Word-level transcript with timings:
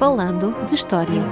Falando 0.00 0.54
de 0.64 0.74
História. 0.76 1.22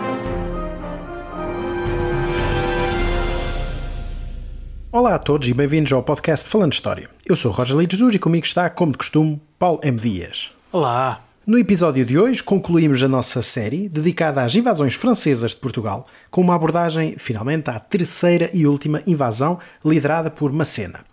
Olá 4.92 5.14
a 5.14 5.18
todos 5.18 5.48
e 5.48 5.54
bem-vindos 5.54 5.90
ao 5.90 6.02
podcast 6.02 6.46
Falando 6.50 6.72
de 6.72 6.76
História. 6.76 7.08
Eu 7.26 7.34
sou 7.34 7.50
Roger 7.50 7.78
Lides 7.78 7.98
e 8.14 8.18
comigo 8.18 8.44
está, 8.44 8.68
como 8.68 8.92
de 8.92 8.98
costume, 8.98 9.40
Paulo 9.58 9.80
M. 9.82 9.98
Dias. 9.98 10.52
Olá! 10.70 11.24
No 11.46 11.58
episódio 11.58 12.04
de 12.04 12.18
hoje 12.18 12.42
concluímos 12.42 13.02
a 13.02 13.08
nossa 13.08 13.40
série 13.40 13.88
dedicada 13.88 14.42
às 14.42 14.54
invasões 14.54 14.94
francesas 14.94 15.52
de 15.52 15.56
Portugal, 15.56 16.06
com 16.30 16.42
uma 16.42 16.54
abordagem 16.54 17.14
finalmente 17.16 17.70
à 17.70 17.80
terceira 17.80 18.50
e 18.52 18.66
última 18.66 19.02
invasão 19.06 19.58
liderada 19.82 20.30
por 20.30 20.52
Macena. 20.52 21.06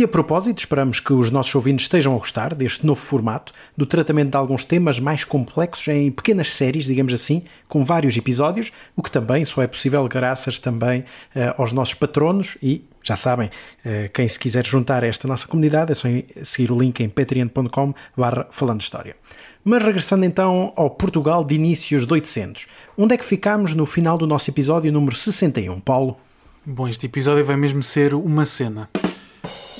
E 0.00 0.04
a 0.04 0.08
propósito, 0.08 0.60
esperamos 0.60 0.98
que 0.98 1.12
os 1.12 1.30
nossos 1.30 1.54
ouvintes 1.54 1.84
estejam 1.84 2.14
a 2.14 2.18
gostar 2.18 2.54
deste 2.54 2.86
novo 2.86 2.98
formato, 2.98 3.52
do 3.76 3.84
tratamento 3.84 4.30
de 4.30 4.36
alguns 4.38 4.64
temas 4.64 4.98
mais 4.98 5.24
complexos 5.24 5.88
em 5.88 6.10
pequenas 6.10 6.54
séries, 6.54 6.86
digamos 6.86 7.12
assim, 7.12 7.44
com 7.68 7.84
vários 7.84 8.16
episódios, 8.16 8.72
o 8.96 9.02
que 9.02 9.10
também 9.10 9.44
só 9.44 9.60
é 9.60 9.66
possível 9.66 10.08
graças 10.08 10.58
também 10.58 11.00
uh, 11.00 11.52
aos 11.58 11.74
nossos 11.74 11.92
patronos 11.92 12.56
e, 12.62 12.82
já 13.02 13.14
sabem, 13.14 13.48
uh, 13.50 14.10
quem 14.14 14.26
se 14.26 14.38
quiser 14.38 14.66
juntar 14.66 15.04
a 15.04 15.06
esta 15.06 15.28
nossa 15.28 15.46
comunidade 15.46 15.92
é 15.92 15.94
só 15.94 16.08
seguir 16.44 16.72
o 16.72 16.78
link 16.78 16.98
em 17.00 17.08
patreon.com 17.10 17.92
barra 18.16 18.46
falando 18.50 18.80
história. 18.80 19.14
Mas 19.62 19.82
regressando 19.82 20.24
então 20.24 20.72
ao 20.76 20.88
Portugal 20.88 21.44
de 21.44 21.56
inícios 21.56 22.06
de 22.06 22.12
800, 22.14 22.68
onde 22.96 23.12
é 23.12 23.18
que 23.18 23.24
ficámos 23.26 23.74
no 23.74 23.84
final 23.84 24.16
do 24.16 24.26
nosso 24.26 24.48
episódio 24.48 24.90
número 24.90 25.14
61, 25.14 25.78
Paulo? 25.78 26.16
Bom, 26.64 26.88
este 26.88 27.04
episódio 27.04 27.44
vai 27.44 27.58
mesmo 27.58 27.82
ser 27.82 28.14
uma 28.14 28.46
cena. 28.46 28.88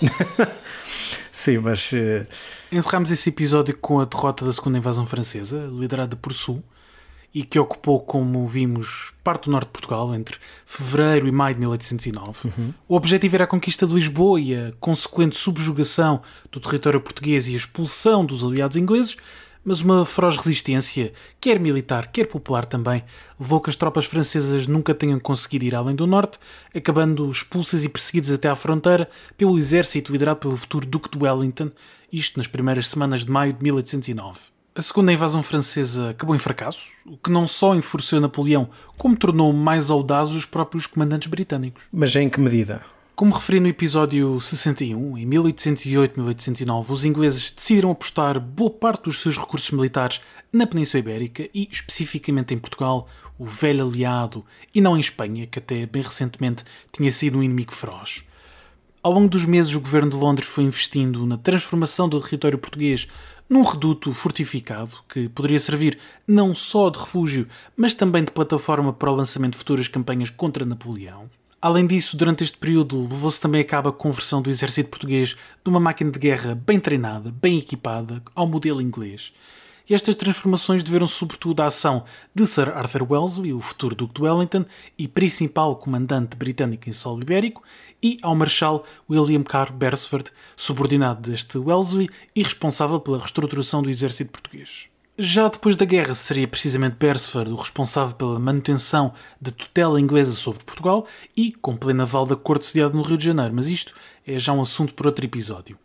Sim, 1.32 1.58
mas. 1.58 1.90
Uh... 1.92 2.26
Encerramos 2.72 3.10
esse 3.10 3.30
episódio 3.30 3.76
com 3.76 3.98
a 3.98 4.04
derrota 4.04 4.44
da 4.44 4.52
segunda 4.52 4.78
invasão 4.78 5.04
francesa, 5.04 5.68
liderada 5.72 6.14
por 6.14 6.32
Sul, 6.32 6.62
e 7.34 7.44
que 7.44 7.58
ocupou, 7.58 8.00
como 8.00 8.46
vimos, 8.46 9.12
parte 9.24 9.44
do 9.44 9.52
norte 9.52 9.66
de 9.66 9.72
Portugal 9.72 10.14
entre 10.14 10.36
fevereiro 10.66 11.26
e 11.26 11.32
maio 11.32 11.54
de 11.54 11.60
1809. 11.60 12.48
Uhum. 12.48 12.74
O 12.88 12.96
objetivo 12.96 13.36
era 13.36 13.44
a 13.44 13.46
conquista 13.46 13.86
de 13.86 13.94
Lisboa 13.94 14.40
e 14.40 14.54
a 14.54 14.72
consequente 14.78 15.36
subjugação 15.36 16.22
do 16.50 16.60
território 16.60 17.00
português 17.00 17.48
e 17.48 17.54
a 17.54 17.56
expulsão 17.56 18.24
dos 18.24 18.44
aliados 18.44 18.76
ingleses, 18.76 19.16
mas 19.64 19.80
uma 19.80 20.06
feroz 20.06 20.36
resistência, 20.36 21.12
quer 21.40 21.58
militar, 21.58 22.08
quer 22.08 22.26
popular 22.26 22.64
também, 22.64 23.04
levou 23.38 23.60
que 23.60 23.70
as 23.70 23.76
tropas 23.76 24.04
francesas 24.04 24.66
nunca 24.66 24.94
tenham 24.94 25.18
conseguido 25.20 25.64
ir 25.64 25.74
além 25.74 25.94
do 25.94 26.06
norte, 26.06 26.38
acabando 26.74 27.30
expulsas 27.30 27.84
e 27.84 27.88
perseguidas 27.88 28.30
até 28.30 28.48
à 28.48 28.54
fronteira 28.54 29.08
pelo 29.36 29.58
exército 29.58 30.12
liderado 30.12 30.40
pelo 30.40 30.56
futuro 30.56 30.86
Duque 30.86 31.10
de 31.10 31.22
Wellington, 31.22 31.70
isto 32.12 32.38
nas 32.38 32.46
primeiras 32.46 32.88
semanas 32.88 33.24
de 33.24 33.30
maio 33.30 33.52
de 33.52 33.62
1809. 33.62 34.40
A 34.72 34.82
segunda 34.82 35.12
invasão 35.12 35.42
francesa 35.42 36.10
acabou 36.10 36.34
em 36.34 36.38
fracasso, 36.38 36.86
o 37.04 37.16
que 37.16 37.30
não 37.30 37.46
só 37.46 37.74
enfureceu 37.74 38.20
Napoleão, 38.20 38.70
como 38.96 39.16
tornou 39.16 39.52
mais 39.52 39.90
audazes 39.90 40.34
os 40.34 40.44
próprios 40.44 40.86
comandantes 40.86 41.28
britânicos. 41.28 41.84
Mas 41.92 42.14
em 42.14 42.28
que 42.28 42.40
medida? 42.40 42.82
Como 43.20 43.34
referi 43.34 43.60
no 43.60 43.68
episódio 43.68 44.40
61, 44.40 45.18
em 45.18 45.28
1808-1809, 45.28 46.88
os 46.88 47.04
ingleses 47.04 47.50
decidiram 47.50 47.90
apostar 47.90 48.40
boa 48.40 48.70
parte 48.70 49.02
dos 49.02 49.20
seus 49.20 49.36
recursos 49.36 49.70
militares 49.72 50.22
na 50.50 50.66
Península 50.66 51.00
Ibérica 51.00 51.46
e, 51.52 51.68
especificamente 51.70 52.54
em 52.54 52.58
Portugal, 52.58 53.06
o 53.38 53.44
velho 53.44 53.86
aliado, 53.86 54.42
e 54.74 54.80
não 54.80 54.96
em 54.96 55.00
Espanha, 55.00 55.46
que 55.46 55.58
até 55.58 55.84
bem 55.84 56.00
recentemente 56.00 56.64
tinha 56.90 57.10
sido 57.10 57.36
um 57.36 57.42
inimigo 57.42 57.74
feroz. 57.74 58.24
Ao 59.02 59.12
longo 59.12 59.28
dos 59.28 59.44
meses, 59.44 59.74
o 59.74 59.80
governo 59.82 60.12
de 60.12 60.16
Londres 60.16 60.48
foi 60.48 60.64
investindo 60.64 61.26
na 61.26 61.36
transformação 61.36 62.08
do 62.08 62.22
território 62.22 62.56
português 62.56 63.06
num 63.46 63.64
reduto 63.64 64.14
fortificado 64.14 64.92
que 65.06 65.28
poderia 65.28 65.58
servir 65.58 65.98
não 66.26 66.54
só 66.54 66.88
de 66.88 66.98
refúgio, 66.98 67.46
mas 67.76 67.92
também 67.92 68.24
de 68.24 68.32
plataforma 68.32 68.94
para 68.94 69.12
o 69.12 69.14
lançamento 69.14 69.52
de 69.52 69.58
futuras 69.58 69.88
campanhas 69.88 70.30
contra 70.30 70.64
Napoleão. 70.64 71.28
Além 71.62 71.86
disso, 71.86 72.16
durante 72.16 72.42
este 72.42 72.56
período, 72.56 73.02
levou-se 73.02 73.38
também 73.38 73.60
a 73.60 73.64
cabo 73.64 73.90
a 73.90 73.92
conversão 73.92 74.40
do 74.40 74.48
exército 74.48 74.88
português 74.88 75.36
de 75.62 75.68
uma 75.68 75.78
máquina 75.78 76.10
de 76.10 76.18
guerra 76.18 76.54
bem 76.54 76.80
treinada, 76.80 77.30
bem 77.30 77.58
equipada, 77.58 78.22
ao 78.34 78.46
modelo 78.46 78.80
inglês. 78.80 79.34
E 79.86 79.92
estas 79.92 80.14
transformações 80.14 80.82
deveram-se 80.82 81.12
sobretudo 81.12 81.60
à 81.60 81.66
ação 81.66 82.04
de 82.34 82.46
Sir 82.46 82.70
Arthur 82.70 83.06
Wellesley, 83.12 83.52
o 83.52 83.60
futuro 83.60 83.94
Duque 83.94 84.14
de 84.14 84.22
Wellington 84.22 84.64
e 84.96 85.06
principal 85.06 85.76
comandante 85.76 86.34
britânico 86.34 86.88
em 86.88 86.94
solo 86.94 87.20
ibérico, 87.20 87.62
e 88.02 88.16
ao 88.22 88.34
Marshal 88.34 88.82
William 89.10 89.42
Carr 89.42 89.70
Beresford, 89.70 90.32
subordinado 90.56 91.28
deste 91.28 91.58
Wellesley 91.58 92.08
e 92.34 92.42
responsável 92.42 92.98
pela 93.00 93.18
reestruturação 93.18 93.82
do 93.82 93.90
exército 93.90 94.32
português. 94.32 94.89
Já 95.22 95.48
depois 95.48 95.76
da 95.76 95.84
guerra, 95.84 96.14
seria 96.14 96.48
precisamente 96.48 96.96
Beresford 96.98 97.50
o 97.50 97.54
responsável 97.54 98.16
pela 98.16 98.38
manutenção 98.38 99.12
da 99.38 99.50
tutela 99.50 100.00
inglesa 100.00 100.32
sobre 100.32 100.64
Portugal 100.64 101.06
e 101.36 101.52
com 101.52 101.76
plena 101.76 102.04
aval 102.04 102.24
da 102.24 102.34
corte 102.34 102.64
sediada 102.64 102.94
no 102.94 103.02
Rio 103.02 103.18
de 103.18 103.26
Janeiro, 103.26 103.52
mas 103.54 103.68
isto 103.68 103.94
é 104.26 104.38
já 104.38 104.54
um 104.54 104.62
assunto 104.62 104.94
para 104.94 105.08
outro 105.08 105.22
episódio. 105.22 105.76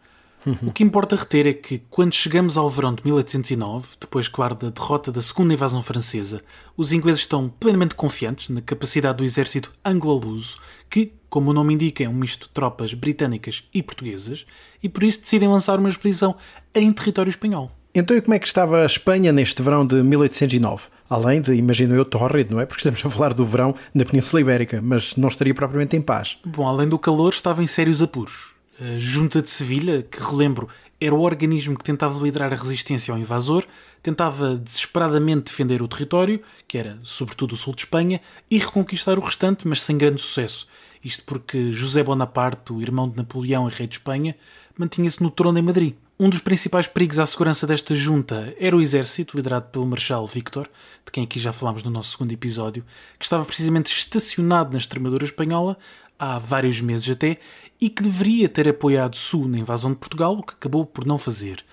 O 0.65 0.71
que 0.71 0.85
importa 0.85 1.17
reter 1.17 1.47
é 1.47 1.51
que, 1.53 1.79
quando 1.89 2.13
chegamos 2.13 2.57
ao 2.57 2.69
verão 2.69 2.95
de 2.95 3.03
1809, 3.03 3.89
depois, 3.99 4.29
claro, 4.29 4.55
da 4.55 4.69
derrota 4.69 5.11
da 5.11 5.21
segunda 5.21 5.53
invasão 5.53 5.83
francesa, 5.83 6.41
os 6.77 6.93
ingleses 6.93 7.19
estão 7.19 7.49
plenamente 7.49 7.93
confiantes 7.93 8.47
na 8.47 8.61
capacidade 8.61 9.17
do 9.17 9.25
exército 9.25 9.73
anglo-luso, 9.83 10.59
que, 10.89 11.11
como 11.29 11.49
o 11.49 11.53
nome 11.53 11.73
indica, 11.73 12.05
é 12.05 12.07
um 12.07 12.13
misto 12.13 12.47
de 12.47 12.53
tropas 12.53 12.93
britânicas 12.93 13.67
e 13.73 13.83
portuguesas, 13.83 14.45
e 14.81 14.87
por 14.87 15.03
isso 15.03 15.19
decidem 15.19 15.49
lançar 15.49 15.77
uma 15.77 15.89
expedição 15.89 16.37
em 16.73 16.89
território 16.89 17.29
espanhol. 17.29 17.69
Então, 17.97 18.17
e 18.17 18.21
como 18.21 18.33
é 18.33 18.39
que 18.39 18.45
estava 18.45 18.81
a 18.81 18.85
Espanha 18.85 19.31
neste 19.31 19.61
verão 19.61 19.87
de 19.87 19.95
1809? 19.95 20.83
Além 21.09 21.39
de, 21.39 21.53
imagino 21.53 21.95
eu, 21.95 22.03
tórrido, 22.03 22.53
não 22.53 22.59
é? 22.59 22.65
Porque 22.65 22.81
estamos 22.81 23.03
a 23.05 23.09
falar 23.09 23.33
do 23.33 23.45
verão 23.45 23.73
na 23.93 24.03
Península 24.03 24.41
Ibérica, 24.41 24.81
mas 24.83 25.15
não 25.15 25.29
estaria 25.29 25.53
propriamente 25.53 25.95
em 25.95 26.01
paz. 26.01 26.37
Bom, 26.43 26.67
além 26.67 26.89
do 26.89 26.99
calor, 26.99 27.31
estava 27.31 27.63
em 27.63 27.67
sérios 27.67 28.01
apuros. 28.01 28.53
A 28.81 28.99
Junta 28.99 29.41
de 29.41 29.49
Sevilha, 29.49 30.03
que 30.03 30.21
relembro, 30.21 30.67
era 30.99 31.15
o 31.15 31.21
organismo 31.21 31.77
que 31.77 31.85
tentava 31.85 32.21
liderar 32.21 32.51
a 32.51 32.57
resistência 32.57 33.13
ao 33.13 33.17
invasor, 33.17 33.63
tentava 34.03 34.57
desesperadamente 34.57 35.45
defender 35.45 35.81
o 35.81 35.87
território, 35.87 36.41
que 36.67 36.77
era 36.77 36.99
sobretudo 37.01 37.53
o 37.53 37.57
sul 37.57 37.73
de 37.73 37.83
Espanha, 37.83 38.19
e 38.51 38.57
reconquistar 38.57 39.17
o 39.17 39.21
restante, 39.21 39.65
mas 39.65 39.81
sem 39.81 39.97
grande 39.97 40.21
sucesso. 40.21 40.67
Isto 41.05 41.23
porque 41.23 41.71
José 41.71 42.01
Bonaparte, 42.01 42.73
o 42.73 42.81
irmão 42.81 43.07
de 43.07 43.15
Napoleão 43.15 43.69
e 43.69 43.71
rei 43.71 43.85
de 43.85 43.97
Espanha, 43.97 44.35
mantinha-se 44.75 45.21
no 45.21 45.29
trono 45.29 45.59
em 45.59 45.61
Madrid. 45.61 45.93
Um 46.19 46.31
dos 46.31 46.39
principais 46.39 46.87
perigos 46.87 47.19
à 47.19 47.25
segurança 47.27 47.67
desta 47.67 47.93
junta 47.93 48.55
era 48.59 48.75
o 48.75 48.81
exército, 48.81 49.37
liderado 49.37 49.69
pelo 49.69 49.85
Marshal 49.85 50.25
Victor, 50.25 50.67
de 51.05 51.11
quem 51.11 51.23
aqui 51.23 51.37
já 51.37 51.53
falámos 51.53 51.83
no 51.83 51.91
nosso 51.91 52.13
segundo 52.13 52.31
episódio, 52.31 52.83
que 53.19 53.25
estava 53.25 53.45
precisamente 53.45 53.93
estacionado 53.93 54.71
na 54.71 54.79
Extremadura 54.79 55.25
espanhola 55.25 55.77
há 56.17 56.39
vários 56.39 56.81
meses 56.81 57.07
até 57.11 57.37
e 57.79 57.87
que 57.87 58.01
deveria 58.01 58.49
ter 58.49 58.67
apoiado 58.67 59.15
Sul 59.15 59.47
na 59.47 59.59
invasão 59.59 59.91
de 59.91 59.97
Portugal, 59.97 60.35
o 60.35 60.41
que 60.41 60.53
acabou 60.53 60.87
por 60.87 61.05
não 61.05 61.19
fazer. 61.19 61.63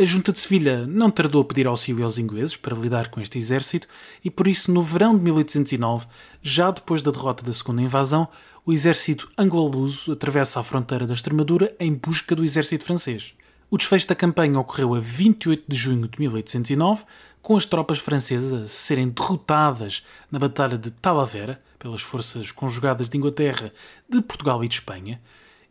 A 0.00 0.04
Junta 0.04 0.30
de 0.30 0.38
Sevilha 0.38 0.86
não 0.86 1.10
tardou 1.10 1.42
a 1.42 1.44
pedir 1.44 1.66
auxílio 1.66 2.04
aos 2.04 2.18
ingleses 2.18 2.56
para 2.56 2.76
lidar 2.76 3.10
com 3.10 3.20
este 3.20 3.36
exército 3.38 3.88
e 4.24 4.30
por 4.30 4.46
isso, 4.46 4.70
no 4.70 4.82
verão 4.82 5.16
de 5.16 5.24
1809, 5.24 6.06
já 6.42 6.70
depois 6.70 7.02
da 7.02 7.10
derrota 7.10 7.44
da 7.44 7.52
segunda 7.52 7.82
invasão, 7.82 8.28
o 8.68 8.72
exército 8.74 9.30
anglo-luso 9.38 10.12
atravessa 10.12 10.60
a 10.60 10.62
fronteira 10.62 11.06
da 11.06 11.14
Extremadura 11.14 11.74
em 11.80 11.94
busca 11.94 12.36
do 12.36 12.44
exército 12.44 12.84
francês. 12.84 13.34
O 13.70 13.78
desfecho 13.78 14.06
da 14.06 14.14
campanha 14.14 14.60
ocorreu 14.60 14.94
a 14.94 15.00
28 15.00 15.64
de 15.66 15.74
junho 15.74 16.06
de 16.06 16.20
1809, 16.20 17.06
com 17.40 17.56
as 17.56 17.64
tropas 17.64 17.98
francesas 17.98 18.70
serem 18.70 19.08
derrotadas 19.08 20.04
na 20.30 20.38
Batalha 20.38 20.76
de 20.76 20.90
Talavera 20.90 21.62
pelas 21.78 22.02
forças 22.02 22.52
conjugadas 22.52 23.08
de 23.08 23.16
Inglaterra, 23.16 23.72
de 24.06 24.20
Portugal 24.20 24.62
e 24.62 24.68
de 24.68 24.74
Espanha, 24.74 25.18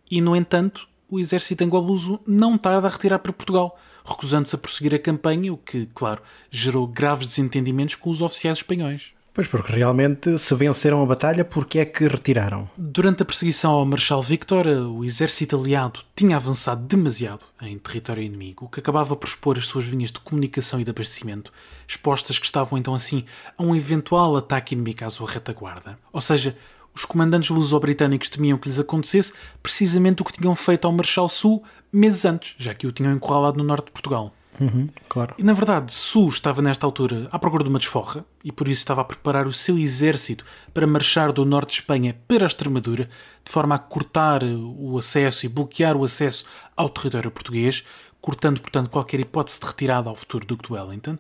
e, 0.10 0.20
no 0.20 0.36
entanto, 0.36 0.90
o 1.08 1.20
exército 1.20 1.64
anglo-luso 1.64 2.20
não 2.26 2.58
tarda 2.58 2.88
a 2.88 2.90
retirar 2.90 3.20
para 3.20 3.32
Portugal, 3.32 3.80
recusando-se 4.04 4.56
a 4.56 4.58
prosseguir 4.58 4.96
a 4.96 5.00
campanha, 5.00 5.54
o 5.54 5.58
que, 5.58 5.88
claro, 5.94 6.24
gerou 6.50 6.88
graves 6.88 7.28
desentendimentos 7.28 7.94
com 7.94 8.10
os 8.10 8.22
oficiais 8.22 8.58
espanhóis. 8.58 9.14
Pois, 9.38 9.48
porque 9.48 9.72
realmente 9.72 10.36
se 10.40 10.56
venceram 10.56 11.04
a 11.04 11.06
batalha, 11.06 11.46
porque 11.46 11.78
é 11.78 11.86
que 11.86 12.08
retiraram? 12.08 12.68
Durante 12.76 13.22
a 13.22 13.26
perseguição 13.26 13.72
ao 13.72 13.86
Marshal 13.86 14.20
Victor, 14.20 14.66
o 14.66 15.06
exército 15.06 15.56
aliado 15.56 16.00
tinha 16.16 16.38
avançado 16.38 16.82
demasiado 16.82 17.46
em 17.62 17.78
território 17.78 18.24
inimigo, 18.24 18.68
que 18.68 18.80
acabava 18.80 19.16
por 19.16 19.28
expor 19.28 19.56
as 19.60 19.68
suas 19.68 19.86
linhas 19.86 20.12
de 20.12 20.20
comunicação 20.22 20.82
e 20.82 20.84
de 20.84 20.90
abastecimento, 20.90 21.54
expostas 21.88 22.40
que 22.40 22.48
estavam 22.48 22.80
então 22.80 22.96
assim 22.96 23.26
a 23.56 23.62
um 23.62 23.76
eventual 23.76 24.36
ataque 24.36 24.74
inimigo 24.74 25.06
à 25.06 25.10
sua 25.12 25.30
retaguarda. 25.30 26.00
Ou 26.12 26.20
seja, 26.20 26.58
os 26.92 27.06
comandantes 27.06 27.52
luso-britânicos 27.52 28.30
temiam 28.30 28.58
que 28.58 28.68
lhes 28.68 28.80
acontecesse 28.80 29.34
precisamente 29.62 30.24
o 30.24 30.26
que 30.26 30.34
tinham 30.34 30.56
feito 30.56 30.86
ao 30.86 30.92
Marshal 30.92 31.30
Sul 31.30 31.64
meses 31.94 32.26
antes, 32.26 32.56
já 32.58 32.74
que 32.74 32.88
o 32.88 32.92
tinham 32.92 33.14
encurralado 33.14 33.60
no 33.60 33.64
norte 33.64 33.86
de 33.86 33.92
Portugal. 33.92 34.34
Uhum, 34.60 34.90
claro. 35.08 35.36
E 35.38 35.44
na 35.44 35.54
verdade, 35.54 35.94
Su 35.94 36.28
estava 36.30 36.62
nesta 36.62 36.86
altura 36.86 37.28
à 37.32 37.38
procura 37.38 37.64
de 37.64 37.70
uma 37.70 37.80
desforra 37.80 38.26
e 38.44 38.52
por 38.52 38.68
isso 38.68 38.80
estava 38.80 39.02
a 39.02 39.06
preparar 39.06 39.48
o 39.48 39.54
seu 39.54 39.78
exército 39.78 40.44
para 40.74 40.88
marchar 40.88 41.32
do 41.32 41.46
norte 41.46 41.70
de 41.70 41.76
Espanha 41.76 42.16
para 42.28 42.46
a 42.46 42.48
Extremadura, 42.48 43.10
de 43.46 43.52
forma 43.52 43.76
a 43.76 43.80
cortar 43.80 44.44
o 44.44 44.98
acesso 44.98 45.46
e 45.46 45.50
bloquear 45.50 45.96
o 45.96 46.04
acesso 46.04 46.46
ao 46.76 46.90
território 46.90 47.30
português, 47.30 47.86
cortando, 48.20 48.60
portanto, 48.60 48.90
qualquer 48.90 49.20
hipótese 49.20 49.60
de 49.60 49.68
retirada 49.68 50.10
ao 50.10 50.16
futuro 50.16 50.46
Duque 50.46 50.68
de 50.68 50.74
Wellington. 50.74 51.18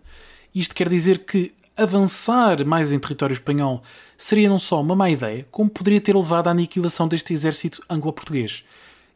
Isto 0.54 0.74
quer 0.74 0.90
dizer 0.90 1.20
que, 1.20 1.54
avançar 1.76 2.66
mais 2.66 2.92
em 2.92 2.98
território 2.98 3.34
espanhol 3.34 3.84
seria 4.18 4.50
não 4.50 4.58
só 4.58 4.82
uma 4.82 4.96
má 4.96 5.12
ideia, 5.12 5.48
como 5.52 5.70
poderia 5.70 6.02
ter 6.02 6.16
levado 6.16 6.48
à 6.48 6.52
aniquilação 6.52 7.08
deste 7.08 7.34
exército 7.34 7.84
anglo-português. 7.88 8.66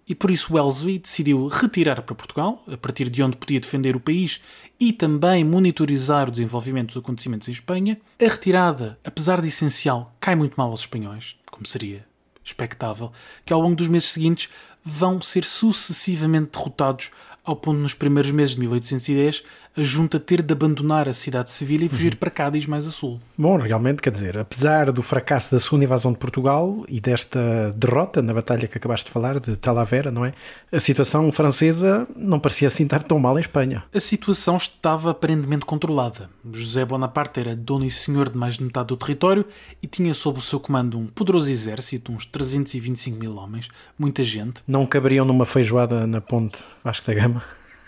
E 0.07 0.15
por 0.15 0.31
isso 0.31 0.53
Wellesley 0.53 0.99
decidiu 0.99 1.47
retirar 1.47 2.01
para 2.01 2.15
Portugal, 2.15 2.63
a 2.67 2.75
partir 2.75 3.09
de 3.09 3.23
onde 3.23 3.37
podia 3.37 3.59
defender 3.59 3.95
o 3.95 3.99
país 3.99 4.41
e 4.79 4.91
também 4.91 5.43
monitorizar 5.43 6.27
o 6.27 6.31
desenvolvimento 6.31 6.87
dos 6.87 6.97
acontecimentos 6.97 7.47
em 7.47 7.51
Espanha. 7.51 7.99
A 8.19 8.27
retirada, 8.27 8.99
apesar 9.03 9.41
de 9.41 9.47
essencial, 9.47 10.13
cai 10.19 10.35
muito 10.35 10.55
mal 10.55 10.69
aos 10.69 10.81
espanhóis, 10.81 11.37
como 11.49 11.65
seria 11.65 12.05
expectável, 12.43 13.11
que 13.45 13.53
ao 13.53 13.61
longo 13.61 13.75
dos 13.75 13.87
meses 13.87 14.09
seguintes 14.09 14.49
vão 14.83 15.21
ser 15.21 15.45
sucessivamente 15.45 16.51
derrotados 16.51 17.11
ao 17.43 17.55
ponto 17.55 17.79
nos 17.79 17.93
primeiros 17.93 18.31
meses 18.31 18.55
de 18.55 18.61
1810 18.61 19.43
a 19.75 19.83
junta 19.83 20.19
ter 20.19 20.41
de 20.41 20.51
abandonar 20.51 21.07
a 21.07 21.13
cidade 21.13 21.45
de 21.45 21.51
Sevilha 21.51 21.85
e 21.85 21.89
fugir 21.89 22.13
uhum. 22.13 22.19
para 22.19 22.29
Cádiz 22.29 22.65
mais 22.65 22.85
a 22.85 22.91
sul. 22.91 23.19
Bom, 23.37 23.57
realmente, 23.57 24.01
quer 24.01 24.11
dizer, 24.11 24.37
apesar 24.37 24.91
do 24.91 25.01
fracasso 25.01 25.51
da 25.51 25.59
segunda 25.59 25.85
invasão 25.85 26.11
de 26.11 26.17
Portugal 26.17 26.83
e 26.89 26.99
desta 26.99 27.71
derrota 27.75 28.21
na 28.21 28.33
batalha 28.33 28.67
que 28.67 28.77
acabaste 28.77 29.05
de 29.05 29.11
falar, 29.11 29.39
de 29.39 29.55
Talavera, 29.55 30.11
não 30.11 30.25
é? 30.25 30.33
A 30.71 30.79
situação 30.79 31.31
francesa 31.31 32.07
não 32.15 32.39
parecia 32.39 32.67
assim 32.67 32.83
estar 32.83 33.01
tão 33.03 33.17
mal 33.17 33.37
em 33.37 33.41
Espanha. 33.41 33.83
A 33.93 33.99
situação 33.99 34.57
estava 34.57 35.11
aparentemente 35.11 35.65
controlada. 35.65 36.29
José 36.51 36.83
Bonaparte 36.83 37.39
era 37.39 37.55
dono 37.55 37.85
e 37.85 37.91
senhor 37.91 38.29
de 38.29 38.37
mais 38.37 38.55
de 38.55 38.63
metade 38.63 38.87
do 38.87 38.97
território 38.97 39.45
e 39.81 39.87
tinha 39.87 40.13
sob 40.13 40.39
o 40.39 40.41
seu 40.41 40.59
comando 40.59 40.97
um 40.97 41.07
poderoso 41.07 41.49
exército, 41.49 42.11
uns 42.11 42.25
325 42.25 43.17
mil 43.17 43.35
homens, 43.35 43.69
muita 43.97 44.23
gente. 44.23 44.61
Não 44.67 44.85
caberiam 44.85 45.25
numa 45.25 45.45
feijoada 45.45 46.05
na 46.05 46.19
ponte 46.19 46.61
Vasco 46.83 47.07
da 47.07 47.13
Gama? 47.13 47.43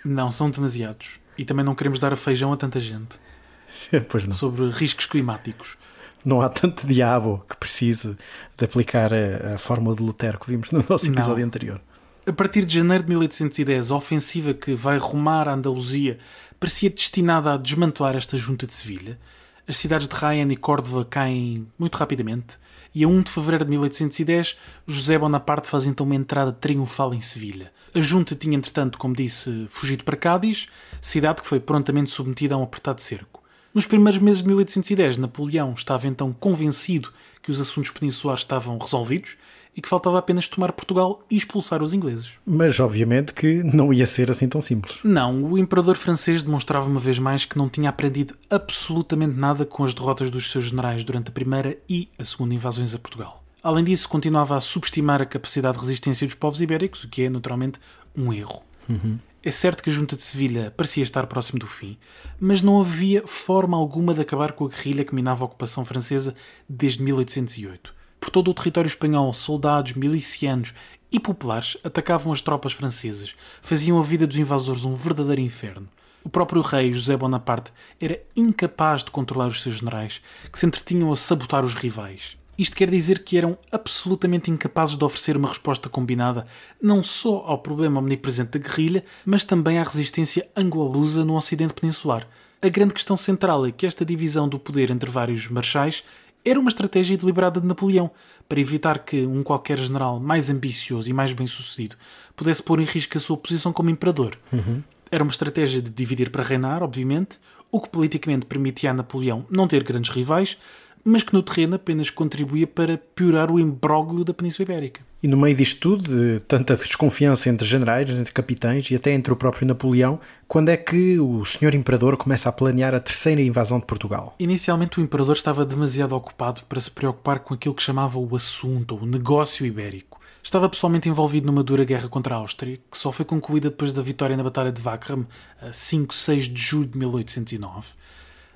Não, 0.06 0.32
são 0.32 0.50
demasiados. 0.50 1.23
E 1.38 1.46
também 1.46 1.66
não 1.66 1.76
queremos 1.76 2.00
dar 2.00 2.14
a 2.14 2.16
feijão 2.16 2.54
a 2.54 2.58
tanta 2.58 2.80
gente. 2.80 3.20
pois 4.10 4.26
não. 4.26 4.34
Sobre 4.34 4.70
riscos 4.70 5.06
climáticos. 5.06 5.78
Não 6.26 6.42
há 6.42 6.50
tanto 6.50 6.88
diabo 6.88 7.44
que 7.50 7.58
precise 7.58 8.18
de 8.58 8.66
aplicar 8.66 9.12
a, 9.14 9.56
a 9.56 9.58
fórmula 9.58 9.96
de 9.96 10.04
Lutero 10.04 10.40
que 10.40 10.50
vimos 10.50 10.72
no 10.72 10.84
nosso 10.88 11.12
episódio 11.12 11.40
não. 11.40 11.48
anterior. 11.48 11.82
A 12.26 12.32
partir 12.32 12.66
de 12.66 12.76
janeiro 12.78 13.04
de 13.04 13.10
1810, 13.10 13.92
a 13.92 13.96
ofensiva 13.96 14.54
que 14.54 14.74
vai 14.74 14.98
rumar 14.98 15.50
a 15.50 15.54
Andaluzia 15.54 16.18
parecia 16.58 16.90
destinada 16.90 17.54
a 17.54 17.58
desmantelar 17.58 18.16
esta 18.16 18.38
junta 18.38 18.66
de 18.66 18.74
Sevilha. 18.74 19.20
As 19.66 19.78
cidades 19.78 20.10
de 20.10 20.14
Raen 20.14 20.52
e 20.52 20.58
Córdoba 20.58 21.06
caem 21.06 21.66
muito 21.80 21.96
rapidamente 21.96 22.58
e 22.94 23.06
a 23.06 23.08
1 23.08 23.22
de 23.22 23.32
fevereiro 23.32 23.64
de 23.64 23.72
1810 23.72 24.58
José 24.86 25.18
Bonaparte 25.18 25.70
faz 25.70 25.86
então 25.86 26.06
uma 26.06 26.16
entrada 26.16 26.52
triunfal 26.52 27.14
em 27.14 27.22
Sevilha. 27.22 27.72
A 27.96 28.02
junta 28.02 28.36
tinha, 28.36 28.58
entretanto, 28.58 28.98
como 28.98 29.16
disse, 29.16 29.66
fugido 29.70 30.04
para 30.04 30.18
Cádiz, 30.18 30.68
cidade 31.02 31.42
que 31.42 31.48
foi 31.48 31.62
prontamente 31.62 32.10
submetida 32.10 32.56
a 32.56 32.58
um 32.58 32.64
apertado 32.64 33.00
cerco. 33.00 33.42
Nos 33.74 33.86
primeiros 33.86 34.20
meses 34.20 34.42
de 34.42 34.50
1810, 34.50 35.18
Napoleão 35.18 35.74
estava 35.74 36.08
então 36.08 36.34
convencido 36.34 37.14
que 37.42 37.50
os 37.50 37.62
assuntos 37.62 37.92
peninsulares 37.92 38.42
estavam 38.42 38.78
resolvidos 38.78 39.38
e 39.76 39.82
que 39.82 39.90
faltava 39.90 40.20
apenas 40.20 40.48
tomar 40.48 40.72
Portugal 40.72 41.26
e 41.30 41.36
expulsar 41.36 41.82
os 41.82 41.94
ingleses. 41.94 42.34
Mas 42.46 42.80
obviamente 42.80 43.34
que 43.34 43.64
não 43.64 43.92
ia 43.92 44.06
ser 44.06 44.30
assim 44.30 44.48
tão 44.48 44.62
simples. 44.62 45.00
Não, 45.04 45.44
o 45.44 45.58
imperador 45.58 45.96
francês 45.96 46.44
demonstrava 46.44 46.90
uma 46.90 47.00
vez 47.00 47.18
mais 47.20 47.46
que 47.46 47.58
não 47.58 47.70
tinha 47.70 47.90
aprendido 47.90 48.36
absolutamente 48.50 49.36
nada 49.36 49.66
com 49.66 49.84
as 49.84 49.94
derrotas 49.94 50.30
dos 50.30 50.52
seus 50.52 50.66
generais 50.66 51.04
durante 51.04 51.30
a 51.30 51.32
primeira 51.32 51.78
e 51.90 52.10
a 52.18 52.26
segunda 52.26 52.54
invasões 52.54 52.94
a 52.94 53.00
Portugal. 53.00 53.44
Além 53.64 53.86
disso, 53.86 54.10
continuava 54.10 54.58
a 54.58 54.62
subestimar 54.62 55.22
a 55.22 55.26
capacidade 55.26 55.78
de 55.78 55.84
resistência 55.84 56.28
dos 56.28 56.36
povos 56.36 56.62
ibéricos, 56.62 57.04
o 57.06 57.10
que 57.10 57.24
é 57.24 57.30
naturalmente 57.30 57.80
um 58.16 58.34
erro. 58.34 58.62
Uhum. 58.90 59.18
É 59.42 59.52
certo 59.52 59.84
que 59.84 59.90
a 59.90 59.94
junta 59.94 60.16
de 60.16 60.22
Sevilha 60.22 60.72
parecia 60.76 61.04
estar 61.04 61.28
próximo 61.28 61.60
do 61.60 61.68
fim, 61.68 61.98
mas 62.40 62.62
não 62.62 62.80
havia 62.80 63.28
forma 63.28 63.76
alguma 63.76 64.14
de 64.14 64.22
acabar 64.22 64.54
com 64.54 64.66
a 64.66 64.70
guerrilha 64.70 65.04
que 65.04 65.16
minava 65.16 65.44
a 65.44 65.46
ocupação 65.46 65.84
francesa 65.84 66.36
desde 66.68 67.04
1808. 67.04 67.94
Por 68.24 68.30
todo 68.30 68.52
o 68.52 68.54
território 68.54 68.88
espanhol, 68.88 69.34
soldados, 69.34 69.96
milicianos 69.96 70.74
e 71.12 71.20
populares 71.20 71.76
atacavam 71.84 72.32
as 72.32 72.40
tropas 72.40 72.72
francesas, 72.72 73.36
faziam 73.62 74.00
a 74.00 74.02
vida 74.02 74.26
dos 74.26 74.38
invasores 74.38 74.86
um 74.86 74.96
verdadeiro 74.96 75.42
inferno. 75.42 75.90
O 76.24 76.30
próprio 76.30 76.62
rei 76.62 76.94
José 76.94 77.18
Bonaparte 77.18 77.74
era 78.00 78.22
incapaz 78.34 79.04
de 79.04 79.12
controlar 79.12 79.48
os 79.48 79.62
seus 79.62 79.80
generais, 79.80 80.22
que 80.50 80.58
se 80.58 80.66
entretinham 80.66 81.12
a 81.12 81.18
sabotar 81.18 81.66
os 81.66 81.76
rivais. 81.76 82.38
Isto 82.58 82.78
quer 82.78 82.90
dizer 82.90 83.26
que 83.26 83.38
eram 83.38 83.58
absolutamente 83.70 84.50
incapazes 84.50 84.96
de 84.96 85.04
oferecer 85.04 85.36
uma 85.36 85.50
resposta 85.50 85.90
combinada 85.90 86.48
não 86.82 87.04
só 87.04 87.44
ao 87.46 87.58
problema 87.58 88.00
omnipresente 88.00 88.58
da 88.58 88.60
guerrilha, 88.66 89.04
mas 89.26 89.44
também 89.44 89.80
à 89.80 89.84
resistência 89.84 90.48
anglo-lusa 90.56 91.26
no 91.26 91.36
Ocidente 91.36 91.74
Peninsular. 91.74 92.26
A 92.62 92.70
grande 92.70 92.94
questão 92.94 93.18
central 93.18 93.66
é 93.66 93.74
que 93.74 93.86
esta 93.86 94.06
divisão 94.06 94.48
do 94.48 94.58
poder 94.58 94.90
entre 94.90 95.12
vários 95.12 95.50
marchais 95.50 96.06
era 96.46 96.60
uma 96.60 96.70
estratégia 96.70 97.18
deliberada 97.18 97.60
de 97.62 97.68
Napoleão 97.68 98.12
para 98.48 98.60
evitar 98.60 99.00
que 99.00 99.26
um 99.26 99.44
qualquer 99.44 99.78
general 99.78 100.20
mais 100.20 100.50
ambicioso 100.50 101.10
e 101.10 101.14
mais 101.14 101.34
bem-sucedido 101.34 101.96
pudesse 102.36 102.62
pôr 102.62 102.80
em 102.80 102.86
risco 102.86 103.18
a 103.18 103.22
sua 103.22 103.38
posição 103.38 103.72
como 103.72 103.90
imperador. 103.90 104.38
Uhum. 104.52 104.84
Era 105.10 105.24
uma 105.24 105.32
estratégia 105.32 105.82
de 105.82 105.90
dividir 105.90 106.30
para 106.30 106.44
reinar, 106.44 106.84
obviamente, 106.84 107.38
o 107.72 107.80
que 107.80 107.90
politicamente 107.90 108.46
permitia 108.46 108.92
a 108.92 108.94
Napoleão 108.94 109.46
não 109.50 109.68
ter 109.68 109.84
grandes 109.84 110.12
rivais, 110.12 110.58
mas 111.04 111.24
que 111.24 111.34
no 111.34 111.44
terreno 111.44 111.76
apenas 111.76 112.10
contribuía 112.10 112.68
para 112.68 112.98
piorar 112.98 113.52
o 113.52 113.60
imbróglio 113.60 114.24
da 114.24 114.34
Península 114.34 114.64
Ibérica. 114.64 115.02
E 115.24 115.28
no 115.28 115.38
meio 115.38 115.56
disto 115.56 115.80
tudo, 115.80 116.04
de 116.04 116.44
tanta 116.44 116.76
desconfiança 116.76 117.50
entre 117.50 117.66
generais, 117.66 118.10
entre 118.10 118.34
capitães 118.34 118.92
e 118.92 118.96
até 118.96 119.14
entre 119.14 119.32
o 119.32 119.38
próprio 119.38 119.66
Napoleão, 119.66 120.20
quando 120.50 120.68
é 120.68 120.76
que 120.76 121.18
o 121.18 121.46
senhor 121.46 121.74
imperador 121.74 122.18
começa 122.18 122.50
a 122.50 122.52
planear 122.52 122.94
a 122.94 123.00
terceira 123.00 123.42
invasão 123.42 123.80
de 123.80 123.86
Portugal? 123.86 124.36
Inicialmente 124.38 125.00
o 125.00 125.02
imperador 125.02 125.38
estava 125.38 125.66
demasiado 125.66 126.14
ocupado 126.14 126.64
para 126.68 126.78
se 126.82 126.92
preocupar 126.92 127.40
com 127.40 127.54
aquilo 127.54 127.74
que 127.74 127.82
chamava 127.82 128.20
o 128.20 128.36
assunto, 128.36 128.98
o 128.98 129.06
negócio 129.06 129.66
ibérico. 129.66 130.20
Estava 130.44 130.68
pessoalmente 130.68 131.08
envolvido 131.08 131.48
numa 131.48 131.64
dura 131.64 131.86
guerra 131.86 132.10
contra 132.10 132.36
a 132.36 132.40
Áustria, 132.40 132.78
que 132.92 132.98
só 132.98 133.10
foi 133.10 133.24
concluída 133.24 133.70
depois 133.70 133.94
da 133.94 134.02
vitória 134.02 134.36
na 134.36 134.44
Batalha 134.44 134.74
de 134.74 134.82
Wagram, 134.82 135.26
a 135.62 135.72
5, 135.72 136.14
6 136.14 136.50
de 136.50 136.62
julho 136.62 136.88
de 136.88 136.98
1809 136.98 137.88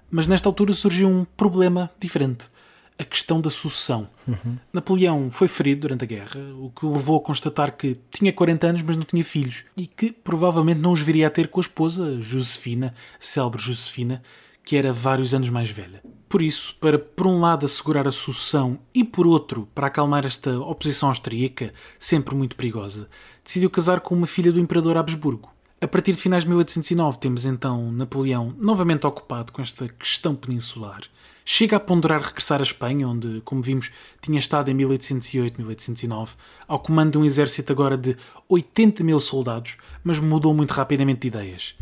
mas 0.09 0.27
nesta 0.27 0.47
altura 0.47 0.73
surgiu 0.73 1.09
um 1.09 1.25
problema 1.25 1.91
diferente. 1.99 2.49
A 2.99 3.03
questão 3.03 3.39
da 3.39 3.49
sucessão. 3.49 4.09
Uhum. 4.27 4.57
Napoleão 4.73 5.29
foi 5.31 5.47
ferido 5.47 5.81
durante 5.81 6.03
a 6.03 6.07
guerra, 6.07 6.39
o 6.59 6.71
que 6.71 6.85
o 6.85 6.93
levou 6.93 7.17
a 7.17 7.21
constatar 7.21 7.75
que 7.75 7.97
tinha 8.09 8.33
40 8.33 8.67
anos, 8.67 8.81
mas 8.81 8.97
não 8.97 9.03
tinha 9.03 9.23
filhos, 9.23 9.63
e 9.75 9.85
que 9.85 10.11
provavelmente 10.11 10.79
não 10.79 10.93
os 10.93 11.01
viria 11.01 11.27
a 11.27 11.29
ter 11.29 11.47
com 11.47 11.59
a 11.59 11.61
esposa, 11.61 12.19
Josefina, 12.21 12.93
a 13.19 13.23
célebre 13.23 13.61
Josefina, 13.61 14.21
que 14.63 14.75
era 14.75 14.91
vários 14.91 15.33
anos 15.33 15.49
mais 15.49 15.69
velha. 15.69 16.01
Por 16.27 16.41
isso, 16.41 16.75
para 16.81 16.99
por 16.99 17.25
um 17.25 17.39
lado 17.39 17.65
assegurar 17.65 18.05
a 18.05 18.11
sucessão 18.11 18.77
e 18.93 19.01
por 19.01 19.25
outro 19.25 19.67
para 19.73 19.87
acalmar 19.87 20.25
esta 20.25 20.59
oposição 20.59 21.07
austríaca, 21.07 21.73
sempre 21.97 22.35
muito 22.35 22.57
perigosa, 22.57 23.07
decidiu 23.45 23.69
casar 23.69 24.01
com 24.01 24.13
uma 24.13 24.27
filha 24.27 24.51
do 24.51 24.59
imperador 24.59 24.97
Habsburgo. 24.97 25.49
A 25.79 25.87
partir 25.87 26.13
de 26.13 26.21
finais 26.21 26.41
de 26.41 26.49
1809 26.49 27.19
temos 27.19 27.45
então 27.45 27.91
Napoleão 27.91 28.51
novamente 28.57 29.05
ocupado 29.05 29.51
com 29.51 29.61
esta 29.61 29.87
questão 29.87 30.33
peninsular. 30.33 31.01
Chega 31.45 31.77
a 31.77 31.79
ponderar 31.79 32.19
regressar 32.19 32.59
à 32.59 32.63
Espanha, 32.63 33.07
onde, 33.07 33.41
como 33.45 33.61
vimos, 33.61 33.91
tinha 34.19 34.39
estado 34.39 34.71
em 34.71 34.75
1808-1809, 34.75 36.29
ao 36.67 36.79
comando 36.79 37.11
de 37.11 37.17
um 37.19 37.25
exército 37.25 37.71
agora 37.71 37.95
de 37.95 38.17
80 38.49 39.03
mil 39.03 39.19
soldados, 39.19 39.77
mas 40.03 40.17
mudou 40.17 40.51
muito 40.51 40.71
rapidamente 40.71 41.21
de 41.21 41.27
ideias. 41.27 41.75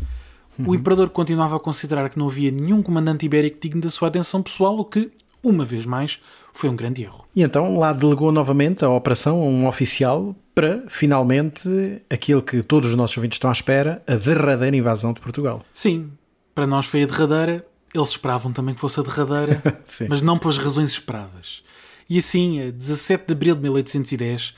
Uhum. 0.58 0.68
O 0.68 0.74
imperador 0.74 1.08
continuava 1.08 1.56
a 1.56 1.60
considerar 1.60 2.10
que 2.10 2.18
não 2.18 2.28
havia 2.28 2.50
nenhum 2.50 2.82
comandante 2.82 3.24
ibérico 3.24 3.58
digno 3.58 3.80
da 3.80 3.90
sua 3.90 4.08
atenção 4.08 4.42
pessoal, 4.42 4.78
o 4.78 4.84
que, 4.84 5.10
uma 5.42 5.64
vez 5.64 5.86
mais, 5.86 6.22
foi 6.56 6.70
um 6.70 6.76
grande 6.76 7.02
erro. 7.02 7.26
E 7.34 7.42
então 7.42 7.78
lá 7.78 7.92
delegou 7.92 8.32
novamente 8.32 8.84
a 8.84 8.90
operação 8.90 9.42
a 9.42 9.44
um 9.44 9.66
oficial 9.66 10.34
para, 10.54 10.84
finalmente, 10.88 12.00
aquilo 12.08 12.42
que 12.42 12.62
todos 12.62 12.90
os 12.90 12.96
nossos 12.96 13.16
ouvintes 13.16 13.36
estão 13.36 13.50
à 13.50 13.52
espera, 13.52 14.02
a 14.06 14.14
derradeira 14.14 14.76
invasão 14.76 15.12
de 15.12 15.20
Portugal. 15.20 15.62
Sim, 15.72 16.10
para 16.54 16.66
nós 16.66 16.86
foi 16.86 17.02
a 17.02 17.06
derradeira, 17.06 17.66
eles 17.94 18.08
esperavam 18.08 18.52
também 18.52 18.74
que 18.74 18.80
fosse 18.80 18.98
a 18.98 19.02
derradeira, 19.02 19.62
mas 20.08 20.22
não 20.22 20.38
pelas 20.38 20.56
razões 20.56 20.92
esperadas. 20.92 21.62
E 22.08 22.18
assim, 22.18 22.68
a 22.68 22.70
17 22.70 23.26
de 23.26 23.32
abril 23.32 23.54
de 23.54 23.62
1810, 23.62 24.54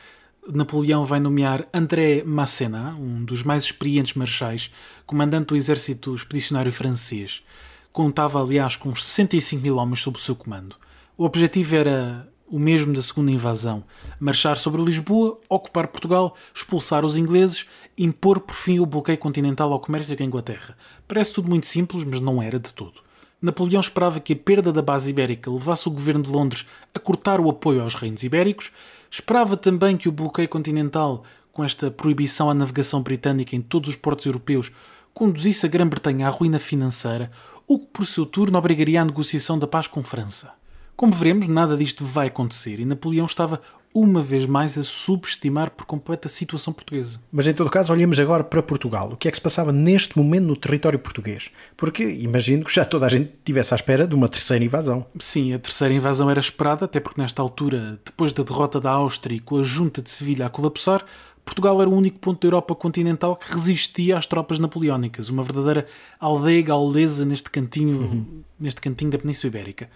Napoleão 0.53 1.05
vai 1.05 1.19
nomear 1.19 1.67
André 1.75 2.23
Massena, 2.25 2.95
um 2.95 3.25
dos 3.25 3.43
mais 3.43 3.65
experientes 3.65 4.15
marechais, 4.15 4.73
comandante 5.05 5.49
do 5.49 5.57
exército 5.57 6.15
expedicionário 6.15 6.73
francês. 6.73 7.43
Contava, 7.93 8.41
aliás, 8.41 8.77
com 8.77 8.91
uns 8.91 9.05
65 9.05 9.63
mil 9.63 9.77
homens 9.77 10.01
sob 10.01 10.17
o 10.17 10.21
seu 10.21 10.37
comando. 10.37 10.77
O 11.19 11.25
objetivo 11.25 11.75
era 11.75 12.29
o 12.47 12.61
mesmo 12.61 12.95
da 12.95 13.03
segunda 13.03 13.33
invasão: 13.33 13.83
marchar 14.21 14.57
sobre 14.57 14.81
Lisboa, 14.81 15.41
ocupar 15.49 15.89
Portugal, 15.89 16.37
expulsar 16.55 17.05
os 17.05 17.19
ingleses, 17.19 17.67
impor 17.99 18.39
por 18.39 18.55
fim 18.55 18.79
o 18.79 18.87
bloqueio 18.87 19.19
continental 19.19 19.73
ao 19.73 19.81
comércio 19.81 20.17
com 20.17 20.23
a 20.23 20.27
Inglaterra. 20.27 20.77
Parece 21.09 21.33
tudo 21.33 21.49
muito 21.49 21.67
simples, 21.67 22.05
mas 22.05 22.21
não 22.21 22.41
era 22.41 22.61
de 22.61 22.73
todo. 22.73 23.01
Napoleão 23.43 23.81
esperava 23.81 24.21
que 24.21 24.33
a 24.33 24.37
perda 24.37 24.73
da 24.73 24.81
base 24.81 25.11
ibérica 25.11 25.51
levasse 25.51 25.89
o 25.89 25.91
governo 25.91 26.23
de 26.23 26.31
Londres 26.31 26.67
a 26.95 27.01
cortar 27.01 27.41
o 27.41 27.51
apoio 27.51 27.83
aos 27.83 27.97
reinos 27.97 28.23
ibéricos, 28.23 28.71
esperava 29.11 29.57
também 29.57 29.97
que 29.97 30.09
o 30.09 30.13
bloqueio 30.13 30.49
continental, 30.49 31.25
com 31.53 31.65
esta 31.65 31.91
proibição 31.91 32.49
à 32.49 32.55
navegação 32.55 33.03
britânica 33.03 33.57
em 33.57 33.61
todos 33.61 33.91
os 33.91 33.97
portos 33.97 34.25
europeus, 34.25 34.71
conduzisse 35.13 35.67
a 35.67 35.69
Grã-Bretanha 35.69 36.29
à 36.29 36.31
ruína 36.31 36.61
financeira, 36.61 37.33
o 37.67 37.81
que 37.81 37.87
por 37.87 38.07
seu 38.07 38.25
turno 38.25 38.57
obrigaria 38.57 39.03
à 39.03 39.05
negociação 39.05 39.59
da 39.59 39.67
paz 39.67 39.89
com 39.89 40.05
França. 40.05 40.58
Como 40.99 41.13
veremos, 41.13 41.47
nada 41.47 41.77
disto 41.77 42.05
vai 42.05 42.27
acontecer 42.27 42.81
e 42.81 42.85
Napoleão 42.85 43.25
estava 43.25 43.63
uma 43.95 44.21
vez 44.21 44.47
mais 44.47 44.77
a 44.77 44.83
subestimar 44.83 45.71
por 45.71 45.87
completo 45.87 46.27
a 46.27 46.29
situação 46.29 46.73
portuguesa. 46.73 47.21
Mas 47.31 47.47
em 47.47 47.55
todo 47.55 47.71
caso, 47.71 47.93
olhemos 47.93 48.19
agora 48.19 48.43
para 48.43 48.61
Portugal. 48.61 49.13
O 49.13 49.17
que 49.17 49.29
é 49.29 49.31
que 49.31 49.37
se 49.37 49.41
passava 49.41 49.71
neste 49.71 50.19
momento 50.19 50.47
no 50.47 50.57
território 50.57 50.99
português? 50.99 51.51
Porque 51.77 52.03
imagino 52.03 52.65
que 52.65 52.75
já 52.75 52.85
toda 52.85 53.07
a 53.07 53.09
gente 53.09 53.31
estivesse 53.39 53.73
à 53.73 53.77
espera 53.77 54.09
de 54.09 54.15
uma 54.17 54.29
terceira 54.29 54.65
invasão. 54.65 55.07
Sim, 55.21 55.55
a 55.55 55.59
terceira 55.61 55.95
invasão 55.95 56.29
era 56.29 56.41
esperada, 56.41 56.87
até 56.87 56.99
porque 56.99 57.21
nesta 57.21 57.41
altura, 57.41 58.01
depois 58.05 58.33
da 58.33 58.43
derrota 58.43 58.81
da 58.81 58.91
Áustria 58.91 59.37
e 59.37 59.41
com 59.41 59.57
a 59.59 59.63
junta 59.63 60.03
de 60.03 60.11
Sevilha 60.11 60.47
a 60.47 60.51
colapsar, 60.51 61.05
Portugal 61.45 61.81
era 61.81 61.89
o 61.89 61.95
único 61.95 62.19
ponto 62.19 62.41
da 62.41 62.49
Europa 62.49 62.75
continental 62.75 63.37
que 63.37 63.53
resistia 63.53 64.19
às 64.19 64.27
tropas 64.27 64.59
napoleónicas, 64.59 65.29
uma 65.29 65.45
verdadeira 65.45 65.87
aldeia 66.19 66.61
gaulesa 66.61 67.25
neste 67.25 67.49
cantinho, 67.51 68.01
uhum. 68.01 68.43
neste 68.59 68.81
cantinho 68.81 69.13
da 69.13 69.19
Península 69.19 69.49
Ibérica. 69.49 69.89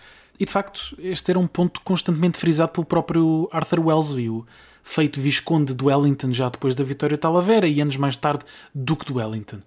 E 0.43 0.45
de 0.45 0.51
facto, 0.51 0.97
este 0.99 1.31
era 1.31 1.39
um 1.39 1.47
ponto 1.47 1.81
constantemente 1.83 2.37
frisado 2.37 2.73
pelo 2.73 2.85
próprio 2.85 3.49
Arthur 3.53 3.79
Wellesley, 3.79 4.29
o 4.29 4.45
feito 4.83 5.21
Visconde 5.21 5.73
de 5.73 5.85
Wellington 5.85 6.33
já 6.33 6.49
depois 6.49 6.75
da 6.75 6.83
vitória 6.83 7.17
de 7.17 7.21
Talavera 7.21 7.69
e 7.69 7.81
anos 7.81 7.97
mais 7.97 8.17
tarde 8.17 8.45
Duque 8.75 9.07
de 9.07 9.13
Wellington. 9.13 9.61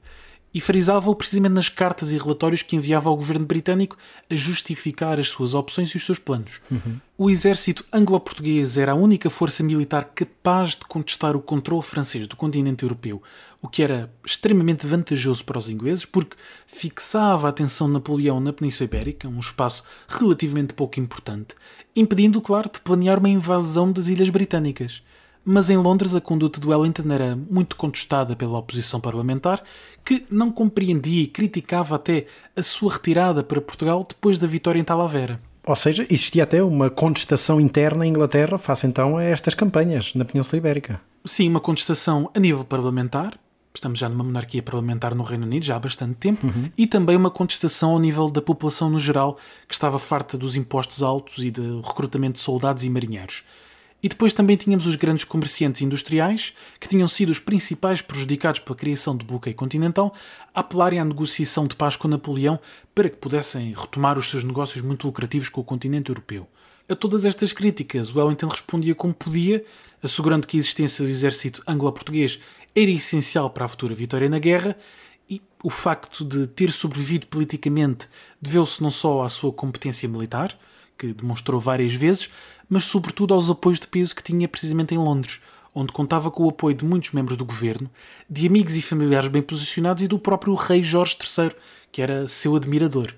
E 0.54 0.60
frisava-o 0.60 1.16
precisamente 1.16 1.54
nas 1.54 1.70
cartas 1.70 2.12
e 2.12 2.18
relatórios 2.18 2.62
que 2.62 2.76
enviava 2.76 3.08
ao 3.08 3.16
governo 3.16 3.46
britânico 3.46 3.98
a 4.30 4.36
justificar 4.36 5.18
as 5.18 5.30
suas 5.30 5.54
opções 5.54 5.92
e 5.92 5.96
os 5.96 6.06
seus 6.06 6.20
planos. 6.20 6.60
Uhum. 6.70 7.00
O 7.18 7.30
exército 7.30 7.86
anglo-português 7.94 8.78
era 8.78 8.92
a 8.92 8.96
única 8.96 9.30
força 9.30 9.64
militar 9.64 10.12
capaz 10.14 10.72
de 10.72 10.84
contestar 10.84 11.38
o 11.38 11.42
controle 11.42 11.84
francês 11.84 12.28
do 12.28 12.36
continente 12.36 12.84
europeu, 12.84 13.24
o 13.66 13.68
que 13.68 13.84
era 13.84 14.12
extremamente 14.26 14.86
vantajoso 14.86 15.44
para 15.44 15.58
os 15.58 15.70
ingleses, 15.70 16.06
porque 16.06 16.38
fixava 16.68 17.48
a 17.48 17.50
atenção 17.50 17.88
de 17.88 17.94
Napoleão 17.94 18.40
na 18.40 18.54
Península 18.54 18.86
Ibérica, 18.86 19.28
um 19.28 19.40
espaço 19.40 19.84
relativamente 20.08 20.74
pouco 20.74 21.00
importante, 21.00 21.56
impedindo, 21.96 22.40
claro, 22.40 22.70
de 22.72 22.80
planear 22.80 23.20
uma 23.20 23.30
invasão 23.30 23.92
das 23.92 24.08
Ilhas 24.08 24.30
Britânicas. 24.30 25.04
Mas 25.44 25.70
em 25.70 25.78
Londres 25.78 26.16
a 26.16 26.22
conduta 26.22 26.60
de 26.60 26.68
Wellington 26.68 27.12
era 27.12 27.36
muito 27.36 27.76
contestada 27.76 28.36
pela 28.36 28.58
oposição 28.58 29.00
parlamentar, 29.00 29.64
que 30.04 30.26
não 30.30 30.52
compreendia 30.52 31.24
e 31.24 31.28
criticava 31.28 31.96
até 31.96 32.28
a 32.56 32.64
sua 32.64 32.94
retirada 32.94 33.44
para 33.44 33.62
Portugal 33.62 34.06
depois 34.08 34.38
da 34.38 34.48
vitória 34.48 34.80
em 34.80 34.84
Talavera. 34.84 35.40
Ou 35.68 35.76
seja, 35.76 36.06
existia 36.10 36.44
até 36.44 36.64
uma 36.64 36.92
contestação 36.92 37.60
interna 37.60 38.06
em 38.06 38.10
Inglaterra 38.10 38.60
face 38.60 38.86
então 38.86 39.18
a 39.18 39.24
estas 39.24 39.56
campanhas 39.56 40.14
na 40.14 40.24
Península 40.24 40.60
Ibérica. 40.60 41.02
Sim, 41.26 41.50
uma 41.50 41.60
contestação 41.60 42.30
a 42.36 42.40
nível 42.40 42.64
parlamentar, 42.64 43.40
estamos 43.78 44.00
já 44.00 44.10
numa 44.10 44.24
monarquia 44.24 44.62
parlamentar 44.62 45.14
no 45.16 45.24
Reino 45.24 45.46
Unido 45.46 45.66
já 45.66 45.76
há 45.76 45.80
bastante 45.80 46.16
tempo, 46.16 46.46
uhum. 46.46 46.72
e 46.78 46.88
também 46.88 47.16
uma 47.16 47.32
contestação 47.32 47.92
ao 47.92 48.00
nível 48.00 48.30
da 48.30 48.42
população 48.42 48.90
no 48.90 49.00
geral, 49.00 49.38
que 49.68 49.74
estava 49.74 50.00
farta 50.00 50.38
dos 50.38 50.56
impostos 50.56 51.04
altos 51.04 51.44
e 51.44 51.52
do 51.52 51.82
recrutamento 51.82 52.34
de 52.34 52.40
soldados 52.40 52.84
e 52.84 52.90
marinheiros. 52.90 53.44
E 54.04 54.10
depois 54.10 54.34
também 54.34 54.56
tínhamos 54.56 54.86
os 54.86 54.96
grandes 54.96 55.24
comerciantes 55.24 55.82
industriais, 55.82 56.54
que 56.80 56.88
tinham 56.88 57.08
sido 57.08 57.30
os 57.30 57.40
principais 57.40 58.02
prejudicados 58.02 58.60
pela 58.60 58.78
criação 58.78 59.18
do 59.18 59.26
bloqueio 59.26 59.56
continental, 59.56 60.14
a 60.54 60.60
apelarem 60.60 61.00
à 61.00 61.06
negociação 61.06 61.66
de 61.66 61.76
paz 61.76 61.96
com 61.96 62.08
Napoleão 62.08 62.60
para 62.94 63.10
que 63.10 63.18
pudessem 63.18 63.74
retomar 63.74 64.18
os 64.20 64.30
seus 64.30 64.44
negócios 64.44 64.84
muito 64.84 65.08
lucrativos 65.08 65.50
com 65.50 65.62
o 65.62 65.64
continente 65.64 66.10
europeu. 66.10 66.48
A 66.88 66.94
todas 66.94 67.26
estas 67.26 67.52
críticas, 67.52 68.16
Wellington 68.16 68.46
respondia 68.46 68.94
como 68.94 69.12
podia, 69.12 69.66
assegurando 70.04 70.46
que 70.46 70.56
a 70.56 70.60
existência 70.60 71.04
do 71.04 71.10
exército 71.10 71.64
anglo-português 71.68 72.40
era 72.76 72.92
essencial 72.92 73.50
para 73.50 73.66
a 73.66 73.68
futura 73.68 73.96
vitória 73.96 74.28
na 74.28 74.38
guerra 74.38 74.76
e 75.30 75.42
o 75.64 75.70
facto 75.70 76.26
de 76.26 76.46
ter 76.46 76.72
sobrevivido 76.72 77.28
politicamente 77.28 78.08
deveu-se 78.42 78.84
não 78.84 78.92
só 78.92 79.24
à 79.24 79.30
sua 79.30 79.52
competência 79.52 80.10
militar, 80.10 80.58
que 80.98 81.14
demonstrou 81.14 81.60
várias 81.60 81.94
vezes, 81.96 82.30
mas 82.70 82.84
sobretudo 82.86 83.34
aos 83.34 83.50
apoios 83.50 83.80
de 83.80 83.88
peso 83.88 84.16
que 84.16 84.24
tinha 84.24 84.48
precisamente 84.48 84.94
em 84.94 84.98
Londres, 84.98 85.40
onde 85.74 85.92
contava 85.92 86.32
com 86.32 86.44
o 86.44 86.50
apoio 86.50 86.76
de 86.76 86.86
muitos 86.86 87.12
membros 87.12 87.38
do 87.38 87.46
governo, 87.46 87.90
de 88.30 88.48
amigos 88.48 88.76
e 88.76 88.82
familiares 88.82 89.30
bem 89.30 89.42
posicionados 89.42 90.04
e 90.04 90.08
do 90.08 90.20
próprio 90.20 90.54
rei 90.54 90.84
Jorge 90.84 91.18
III, 91.22 91.52
que 91.92 92.02
era 92.02 92.28
seu 92.28 92.56
admirador. 92.56 93.14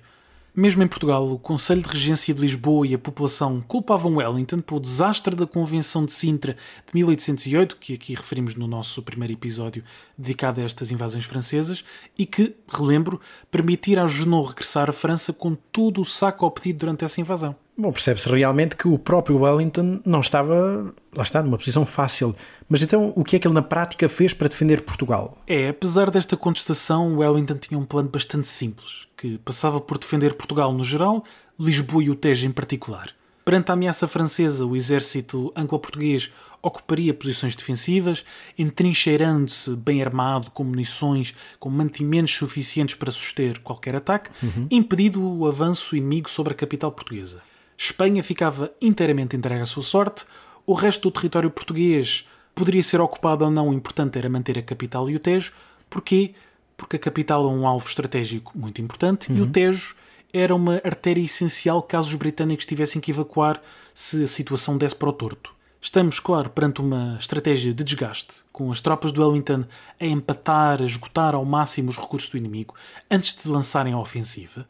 Mesmo 0.58 0.82
em 0.82 0.88
Portugal, 0.88 1.30
o 1.30 1.38
Conselho 1.38 1.84
de 1.84 1.88
Regência 1.88 2.34
de 2.34 2.40
Lisboa 2.40 2.84
e 2.84 2.92
a 2.92 2.98
população 2.98 3.60
culpavam 3.60 4.16
Wellington 4.16 4.60
pelo 4.60 4.80
desastre 4.80 5.36
da 5.36 5.46
Convenção 5.46 6.04
de 6.04 6.12
Sintra 6.12 6.54
de 6.84 6.94
1808, 6.94 7.76
que 7.76 7.94
aqui 7.94 8.12
referimos 8.12 8.56
no 8.56 8.66
nosso 8.66 9.00
primeiro 9.00 9.34
episódio 9.34 9.84
dedicado 10.18 10.60
a 10.60 10.64
estas 10.64 10.90
invasões 10.90 11.26
francesas, 11.26 11.84
e 12.18 12.26
que, 12.26 12.56
relembro, 12.66 13.20
permitir 13.52 14.00
a 14.00 14.08
Junot 14.08 14.48
regressar 14.48 14.90
à 14.90 14.92
França 14.92 15.32
com 15.32 15.54
todo 15.54 16.00
o 16.00 16.04
saco 16.04 16.44
obtido 16.44 16.80
durante 16.80 17.04
essa 17.04 17.20
invasão. 17.20 17.54
Bom, 17.80 17.92
percebe-se 17.92 18.28
realmente 18.28 18.74
que 18.74 18.88
o 18.88 18.98
próprio 18.98 19.38
Wellington 19.38 20.00
não 20.04 20.18
estava, 20.18 20.92
lá 21.14 21.22
está, 21.22 21.40
numa 21.40 21.56
posição 21.56 21.86
fácil. 21.86 22.34
Mas 22.68 22.82
então, 22.82 23.12
o 23.14 23.22
que 23.22 23.36
é 23.36 23.38
que 23.38 23.46
ele 23.46 23.54
na 23.54 23.62
prática 23.62 24.08
fez 24.08 24.34
para 24.34 24.48
defender 24.48 24.82
Portugal? 24.82 25.38
É, 25.46 25.68
apesar 25.68 26.10
desta 26.10 26.36
contestação, 26.36 27.16
Wellington 27.16 27.54
tinha 27.54 27.78
um 27.78 27.84
plano 27.84 28.08
bastante 28.08 28.48
simples, 28.48 29.06
que 29.16 29.38
passava 29.38 29.80
por 29.80 29.96
defender 29.96 30.34
Portugal 30.34 30.72
no 30.72 30.82
geral, 30.82 31.22
Lisboa 31.56 32.02
e 32.02 32.10
o 32.10 32.16
Tejo 32.16 32.48
em 32.48 32.50
particular. 32.50 33.10
Perante 33.44 33.70
a 33.70 33.74
ameaça 33.74 34.08
francesa, 34.08 34.66
o 34.66 34.74
exército 34.74 35.52
anglo-português 35.54 36.32
ocuparia 36.60 37.14
posições 37.14 37.54
defensivas, 37.54 38.24
entrincheirando-se 38.58 39.70
bem 39.76 40.02
armado, 40.02 40.50
com 40.50 40.64
munições, 40.64 41.32
com 41.60 41.70
mantimentos 41.70 42.34
suficientes 42.34 42.96
para 42.96 43.12
suster 43.12 43.60
qualquer 43.60 43.94
ataque, 43.94 44.30
uhum. 44.42 44.66
impedindo 44.68 45.22
o 45.22 45.46
avanço 45.46 45.94
inimigo 45.94 46.28
sobre 46.28 46.52
a 46.52 46.56
capital 46.56 46.90
portuguesa. 46.90 47.40
Espanha 47.78 48.24
ficava 48.24 48.72
inteiramente 48.82 49.36
entregue 49.36 49.62
à 49.62 49.66
sua 49.66 49.84
sorte, 49.84 50.26
o 50.66 50.74
resto 50.74 51.08
do 51.08 51.12
território 51.12 51.48
português 51.48 52.28
poderia 52.52 52.82
ser 52.82 53.00
ocupado 53.00 53.44
ou 53.44 53.50
não, 53.50 53.68
o 53.68 53.72
importante 53.72 54.18
era 54.18 54.28
manter 54.28 54.58
a 54.58 54.62
capital 54.62 55.08
e 55.08 55.14
o 55.14 55.20
Tejo. 55.20 55.52
Porquê? 55.88 56.34
Porque 56.76 56.96
a 56.96 56.98
capital 56.98 57.44
é 57.44 57.48
um 57.48 57.66
alvo 57.66 57.88
estratégico 57.88 58.52
muito 58.58 58.82
importante 58.82 59.30
uhum. 59.30 59.38
e 59.38 59.40
o 59.40 59.44
uhum. 59.44 59.52
Tejo 59.52 59.94
era 60.32 60.54
uma 60.54 60.74
artéria 60.84 61.22
essencial 61.22 61.80
caso 61.80 62.08
os 62.08 62.14
britânicos 62.16 62.66
tivessem 62.66 63.00
que 63.00 63.12
evacuar 63.12 63.62
se 63.94 64.24
a 64.24 64.26
situação 64.26 64.76
desse 64.76 64.96
para 64.96 65.08
o 65.08 65.12
torto. 65.12 65.54
Estamos, 65.80 66.18
claro, 66.18 66.50
perante 66.50 66.80
uma 66.80 67.16
estratégia 67.20 67.72
de 67.72 67.84
desgaste, 67.84 68.42
com 68.52 68.72
as 68.72 68.80
tropas 68.80 69.12
do 69.12 69.24
Wellington 69.24 69.64
a 70.00 70.04
empatar, 70.04 70.82
a 70.82 70.84
esgotar 70.84 71.36
ao 71.36 71.44
máximo 71.44 71.90
os 71.90 71.96
recursos 71.96 72.28
do 72.28 72.36
inimigo 72.36 72.74
antes 73.08 73.36
de 73.36 73.48
lançarem 73.48 73.92
a 73.92 73.98
ofensiva, 73.98 74.66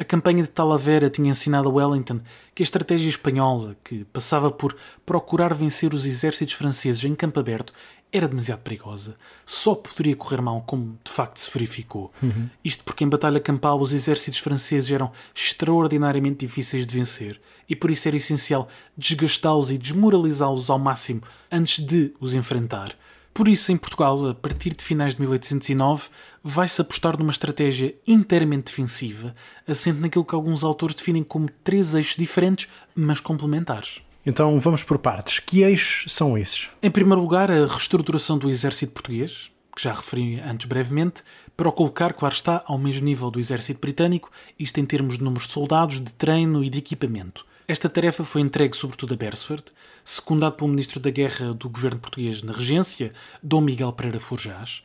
a 0.00 0.04
campanha 0.04 0.42
de 0.42 0.48
Talavera 0.48 1.10
tinha 1.10 1.28
ensinado 1.28 1.68
a 1.68 1.72
Wellington 1.72 2.20
que 2.54 2.62
a 2.62 2.64
estratégia 2.64 3.10
espanhola, 3.10 3.76
que 3.84 4.02
passava 4.06 4.50
por 4.50 4.74
procurar 5.04 5.52
vencer 5.52 5.92
os 5.92 6.06
exércitos 6.06 6.54
franceses 6.54 7.04
em 7.04 7.14
campo 7.14 7.38
aberto, 7.38 7.74
era 8.10 8.26
demasiado 8.26 8.60
perigosa. 8.60 9.16
Só 9.44 9.74
poderia 9.74 10.16
correr 10.16 10.40
mal, 10.40 10.62
como 10.62 10.98
de 11.04 11.12
facto 11.12 11.38
se 11.38 11.50
verificou. 11.52 12.10
Uhum. 12.22 12.48
Isto 12.64 12.82
porque 12.82 13.04
em 13.04 13.10
batalha 13.10 13.38
campal 13.38 13.78
os 13.78 13.92
exércitos 13.92 14.40
franceses 14.40 14.90
eram 14.90 15.12
extraordinariamente 15.34 16.46
difíceis 16.46 16.86
de 16.86 16.96
vencer 16.96 17.38
e 17.68 17.76
por 17.76 17.90
isso 17.90 18.08
era 18.08 18.16
essencial 18.16 18.68
desgastá-los 18.96 19.70
e 19.70 19.76
desmoralizá-los 19.76 20.70
ao 20.70 20.78
máximo 20.78 21.20
antes 21.52 21.78
de 21.84 22.14
os 22.18 22.32
enfrentar. 22.32 22.96
Por 23.32 23.48
isso, 23.48 23.72
em 23.72 23.76
Portugal, 23.76 24.28
a 24.28 24.34
partir 24.34 24.74
de 24.74 24.84
finais 24.84 25.14
de 25.14 25.20
1809, 25.20 26.08
vai-se 26.42 26.80
apostar 26.80 27.18
numa 27.18 27.30
estratégia 27.30 27.94
inteiramente 28.06 28.64
defensiva, 28.64 29.34
assente 29.66 30.00
naquilo 30.00 30.24
que 30.24 30.34
alguns 30.34 30.64
autores 30.64 30.94
definem 30.94 31.22
como 31.22 31.48
três 31.62 31.94
eixos 31.94 32.16
diferentes, 32.16 32.68
mas 32.94 33.20
complementares. 33.20 34.02
Então 34.24 34.58
vamos 34.58 34.84
por 34.84 34.98
partes. 34.98 35.38
Que 35.38 35.62
eixos 35.62 36.12
são 36.12 36.36
esses? 36.36 36.68
Em 36.82 36.90
primeiro 36.90 37.22
lugar, 37.22 37.50
a 37.50 37.66
reestruturação 37.66 38.36
do 38.36 38.50
exército 38.50 38.92
português, 38.92 39.50
que 39.74 39.82
já 39.82 39.94
referi 39.94 40.40
antes 40.40 40.66
brevemente, 40.66 41.22
para 41.56 41.68
o 41.68 41.72
colocar, 41.72 42.12
claro 42.12 42.34
está, 42.34 42.62
ao 42.66 42.78
mesmo 42.78 43.04
nível 43.04 43.30
do 43.30 43.38
exército 43.38 43.80
britânico, 43.80 44.30
isto 44.58 44.78
em 44.80 44.84
termos 44.84 45.18
de 45.18 45.24
números 45.24 45.46
de 45.46 45.52
soldados, 45.52 46.00
de 46.00 46.12
treino 46.12 46.64
e 46.64 46.70
de 46.70 46.78
equipamento. 46.78 47.46
Esta 47.68 47.88
tarefa 47.88 48.24
foi 48.24 48.40
entregue 48.40 48.76
sobretudo 48.76 49.14
a 49.14 49.16
Beresford, 49.16 49.64
secundado 50.10 50.56
pelo 50.56 50.70
Ministro 50.70 50.98
da 50.98 51.08
Guerra 51.08 51.54
do 51.54 51.68
governo 51.68 52.00
português 52.00 52.42
na 52.42 52.52
regência, 52.52 53.12
Dom 53.40 53.60
Miguel 53.60 53.92
Pereira 53.92 54.18
Forjás. 54.18 54.82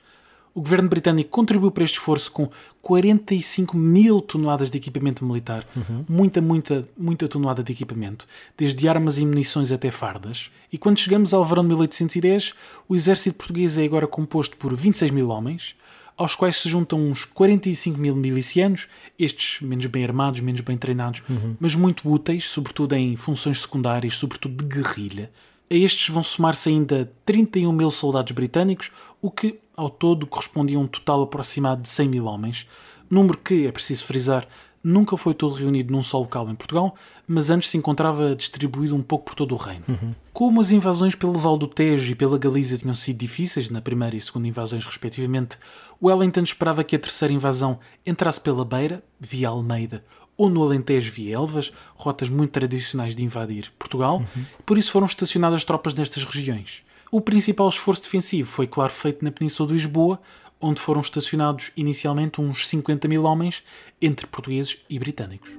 O 0.53 0.61
governo 0.61 0.87
britânico 0.87 1.31
contribuiu 1.31 1.71
para 1.71 1.83
este 1.83 1.97
esforço 1.97 2.31
com 2.31 2.49
45 2.83 3.75
mil 3.75 4.21
toneladas 4.21 4.69
de 4.69 4.77
equipamento 4.77 5.25
militar, 5.25 5.65
uhum. 5.75 6.05
muita, 6.07 6.39
muita, 6.39 6.87
muita 6.95 7.27
tonelada 7.27 7.63
de 7.63 7.71
equipamento, 7.71 8.27
desde 8.55 8.87
armas 8.87 9.17
e 9.17 9.25
munições 9.25 9.71
até 9.71 9.89
fardas. 9.89 10.51
E 10.71 10.77
quando 10.77 10.99
chegamos 10.99 11.33
ao 11.33 11.43
verão 11.43 11.63
de 11.63 11.69
1810, 11.69 12.53
o 12.87 12.95
exército 12.95 13.37
português 13.37 13.79
é 13.79 13.83
agora 13.83 14.05
composto 14.05 14.55
por 14.57 14.75
26 14.75 15.09
mil 15.09 15.29
homens, 15.29 15.75
aos 16.17 16.35
quais 16.35 16.57
se 16.57 16.69
juntam 16.69 16.99
uns 16.99 17.25
45 17.25 17.99
mil 17.99 18.15
milicianos, 18.15 18.87
estes 19.19 19.61
menos 19.61 19.85
bem 19.87 20.03
armados, 20.03 20.39
menos 20.39 20.61
bem 20.61 20.77
treinados, 20.77 21.21
uhum. 21.29 21.55
mas 21.59 21.75
muito 21.75 22.09
úteis, 22.09 22.47
sobretudo 22.47 22.95
em 22.95 23.15
funções 23.15 23.61
secundárias, 23.61 24.15
sobretudo 24.15 24.63
de 24.63 24.75
guerrilha. 24.75 25.31
A 25.69 25.73
estes 25.73 26.09
vão 26.09 26.23
somar-se 26.23 26.69
ainda 26.69 27.11
31 27.25 27.71
mil 27.71 27.91
soldados 27.91 28.31
britânicos, 28.31 28.91
o 29.21 29.31
que, 29.31 29.59
Ao 29.75 29.89
todo 29.89 30.25
correspondia 30.25 30.77
a 30.77 30.79
um 30.79 30.87
total 30.87 31.23
aproximado 31.23 31.81
de 31.81 31.89
100 31.89 32.07
mil 32.07 32.25
homens, 32.25 32.69
número 33.09 33.37
que, 33.37 33.67
é 33.67 33.71
preciso 33.71 34.05
frisar, 34.05 34.47
nunca 34.85 35.17
foi 35.17 35.33
todo 35.33 35.55
reunido 35.55 35.91
num 35.91 36.03
só 36.03 36.19
local 36.19 36.47
em 36.47 36.53
Portugal, 36.53 36.95
mas 37.27 37.49
antes 37.49 37.71
se 37.71 37.77
encontrava 37.77 38.35
distribuído 38.35 38.95
um 38.95 39.01
pouco 39.01 39.25
por 39.25 39.35
todo 39.35 39.55
o 39.55 39.57
reino. 39.57 39.83
Uhum. 39.89 40.13
Como 40.31 40.61
as 40.61 40.71
invasões 40.71 41.15
pelo 41.15 41.33
Val 41.39 41.57
do 41.57 41.67
Tejo 41.67 42.11
e 42.11 42.15
pela 42.15 42.37
Galícia 42.37 42.77
tinham 42.77 42.93
sido 42.93 43.17
difíceis, 43.17 43.71
na 43.71 43.81
primeira 43.81 44.15
e 44.15 44.21
segunda 44.21 44.47
invasões 44.47 44.85
respectivamente, 44.85 45.57
Wellington 45.99 46.41
esperava 46.41 46.83
que 46.83 46.95
a 46.95 46.99
terceira 46.99 47.33
invasão 47.33 47.79
entrasse 48.05 48.39
pela 48.39 48.63
Beira, 48.63 49.03
via 49.19 49.49
Almeida, 49.49 50.05
ou 50.37 50.49
no 50.49 50.61
Alentejo 50.61 51.11
via 51.11 51.35
Elvas, 51.35 51.73
rotas 51.95 52.29
muito 52.29 52.51
tradicionais 52.51 53.15
de 53.15 53.23
invadir 53.23 53.71
Portugal, 53.79 54.17
uhum. 54.17 54.45
por 54.63 54.77
isso 54.77 54.91
foram 54.91 55.07
estacionadas 55.07 55.65
tropas 55.65 55.95
nestas 55.95 56.23
regiões. 56.23 56.83
O 57.09 57.21
principal 57.21 57.69
esforço 57.69 58.03
defensivo 58.03 58.51
foi, 58.51 58.67
claro, 58.67 58.91
feito 58.91 59.23
na 59.23 59.31
Península 59.31 59.67
de 59.67 59.73
Lisboa, 59.73 60.19
onde 60.59 60.81
foram 60.81 61.01
estacionados 61.01 61.71
inicialmente 61.75 62.41
uns 62.41 62.67
50 62.67 63.07
mil 63.07 63.23
homens, 63.23 63.63
entre 64.01 64.27
portugueses 64.27 64.77
e 64.89 64.97
britânicos. 64.97 65.49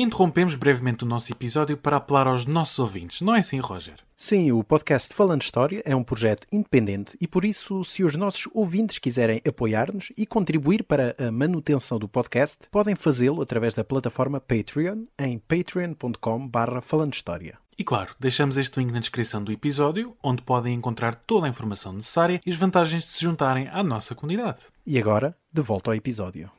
Interrompemos 0.00 0.54
brevemente 0.54 1.04
o 1.04 1.06
nosso 1.06 1.32
episódio 1.32 1.76
para 1.76 1.96
apelar 1.96 2.26
aos 2.26 2.46
nossos 2.46 2.78
ouvintes, 2.78 3.20
não 3.20 3.34
é 3.34 3.40
assim, 3.40 3.58
Roger? 3.58 3.96
Sim, 4.16 4.52
o 4.52 4.64
podcast 4.64 5.14
Falando 5.14 5.42
História 5.42 5.82
é 5.84 5.94
um 5.94 6.02
projeto 6.02 6.46
independente 6.52 7.16
e 7.20 7.26
por 7.26 7.44
isso, 7.44 7.84
se 7.84 8.02
os 8.02 8.16
nossos 8.16 8.48
ouvintes 8.52 8.98
quiserem 8.98 9.40
apoiar-nos 9.46 10.12
e 10.16 10.26
contribuir 10.26 10.82
para 10.82 11.14
a 11.18 11.30
manutenção 11.30 11.98
do 11.98 12.08
podcast, 12.08 12.66
podem 12.70 12.94
fazê-lo 12.94 13.40
através 13.40 13.74
da 13.74 13.84
plataforma 13.84 14.40
Patreon 14.40 15.04
em 15.18 15.38
patreon.com.br 15.38 16.80
Falando 16.82 17.14
História. 17.14 17.58
E 17.78 17.84
claro, 17.84 18.12
deixamos 18.18 18.56
este 18.56 18.80
link 18.80 18.90
na 18.90 18.98
descrição 18.98 19.42
do 19.42 19.52
episódio, 19.52 20.16
onde 20.20 20.42
podem 20.42 20.74
encontrar 20.74 21.14
toda 21.14 21.46
a 21.46 21.48
informação 21.48 21.92
necessária 21.92 22.40
e 22.44 22.50
as 22.50 22.56
vantagens 22.56 23.04
de 23.04 23.10
se 23.10 23.22
juntarem 23.22 23.68
à 23.68 23.84
nossa 23.84 24.16
comunidade. 24.16 24.62
E 24.84 24.98
agora, 24.98 25.36
de 25.52 25.62
volta 25.62 25.92
ao 25.92 25.94
episódio. 25.94 26.50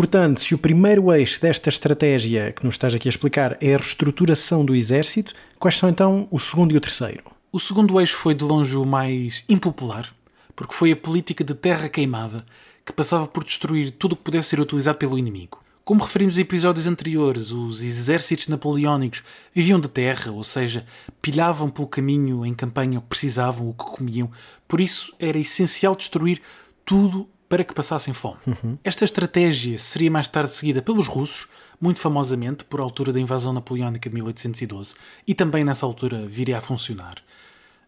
Portanto, 0.00 0.40
se 0.40 0.54
o 0.54 0.58
primeiro 0.58 1.12
eixo 1.12 1.38
desta 1.42 1.68
estratégia 1.68 2.52
que 2.52 2.64
nos 2.64 2.72
estás 2.72 2.94
aqui 2.94 3.06
a 3.06 3.10
explicar 3.10 3.58
é 3.60 3.74
a 3.74 3.76
reestruturação 3.76 4.64
do 4.64 4.74
exército, 4.74 5.34
quais 5.58 5.76
são 5.76 5.90
então 5.90 6.26
o 6.30 6.38
segundo 6.38 6.72
e 6.72 6.76
o 6.78 6.80
terceiro? 6.80 7.24
O 7.52 7.60
segundo 7.60 8.00
eixo 8.00 8.16
foi 8.16 8.34
de 8.34 8.42
longe 8.42 8.74
o 8.78 8.86
mais 8.86 9.44
impopular, 9.46 10.10
porque 10.56 10.72
foi 10.72 10.90
a 10.92 10.96
política 10.96 11.44
de 11.44 11.54
terra 11.54 11.86
queimada, 11.86 12.46
que 12.82 12.94
passava 12.94 13.26
por 13.26 13.44
destruir 13.44 13.90
tudo 13.90 14.14
o 14.14 14.16
que 14.16 14.22
pudesse 14.22 14.48
ser 14.48 14.60
utilizado 14.60 14.96
pelo 14.96 15.18
inimigo. 15.18 15.62
Como 15.84 16.02
referimos 16.02 16.38
em 16.38 16.40
episódios 16.40 16.86
anteriores, 16.86 17.50
os 17.50 17.82
exércitos 17.82 18.48
napoleónicos 18.48 19.22
viviam 19.54 19.78
de 19.78 19.88
terra, 19.88 20.32
ou 20.32 20.42
seja, 20.42 20.86
pilhavam 21.20 21.68
pelo 21.68 21.86
caminho 21.86 22.46
em 22.46 22.54
campanha 22.54 23.00
o 23.00 23.02
que 23.02 23.08
precisavam, 23.08 23.68
o 23.68 23.74
que 23.74 23.84
comiam. 23.84 24.30
Por 24.66 24.80
isso 24.80 25.14
era 25.18 25.38
essencial 25.38 25.94
destruir 25.94 26.40
tudo 26.86 27.28
para 27.50 27.64
que 27.64 27.74
passassem 27.74 28.14
fome. 28.14 28.38
Uhum. 28.46 28.78
Esta 28.84 29.04
estratégia 29.04 29.76
seria 29.76 30.08
mais 30.08 30.28
tarde 30.28 30.52
seguida 30.52 30.80
pelos 30.80 31.08
russos, 31.08 31.48
muito 31.80 31.98
famosamente 31.98 32.62
por 32.62 32.78
altura 32.78 33.12
da 33.12 33.18
invasão 33.18 33.52
napoleónica 33.52 34.08
de 34.08 34.14
1812, 34.14 34.94
e 35.26 35.34
também 35.34 35.64
nessa 35.64 35.84
altura 35.84 36.28
viria 36.28 36.58
a 36.58 36.60
funcionar. 36.60 37.16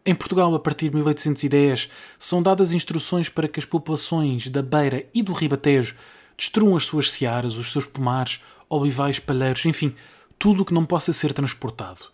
Em 0.04 0.16
Portugal, 0.16 0.52
a 0.52 0.58
partir 0.58 0.88
de 0.88 0.96
1810, 0.96 1.88
são 2.18 2.42
dadas 2.42 2.72
instruções 2.72 3.28
para 3.28 3.46
que 3.46 3.60
as 3.60 3.64
populações 3.64 4.48
da 4.48 4.62
Beira 4.62 5.06
e 5.14 5.22
do 5.22 5.32
Ribatejo 5.32 5.96
destruam 6.36 6.76
as 6.76 6.84
suas 6.84 7.08
searas, 7.12 7.54
os 7.54 7.70
seus 7.70 7.86
pomares, 7.86 8.40
olivais, 8.68 9.20
palheiros, 9.20 9.64
enfim, 9.64 9.94
tudo 10.40 10.62
o 10.62 10.64
que 10.64 10.74
não 10.74 10.84
possa 10.84 11.12
ser 11.12 11.32
transportado. 11.32 12.11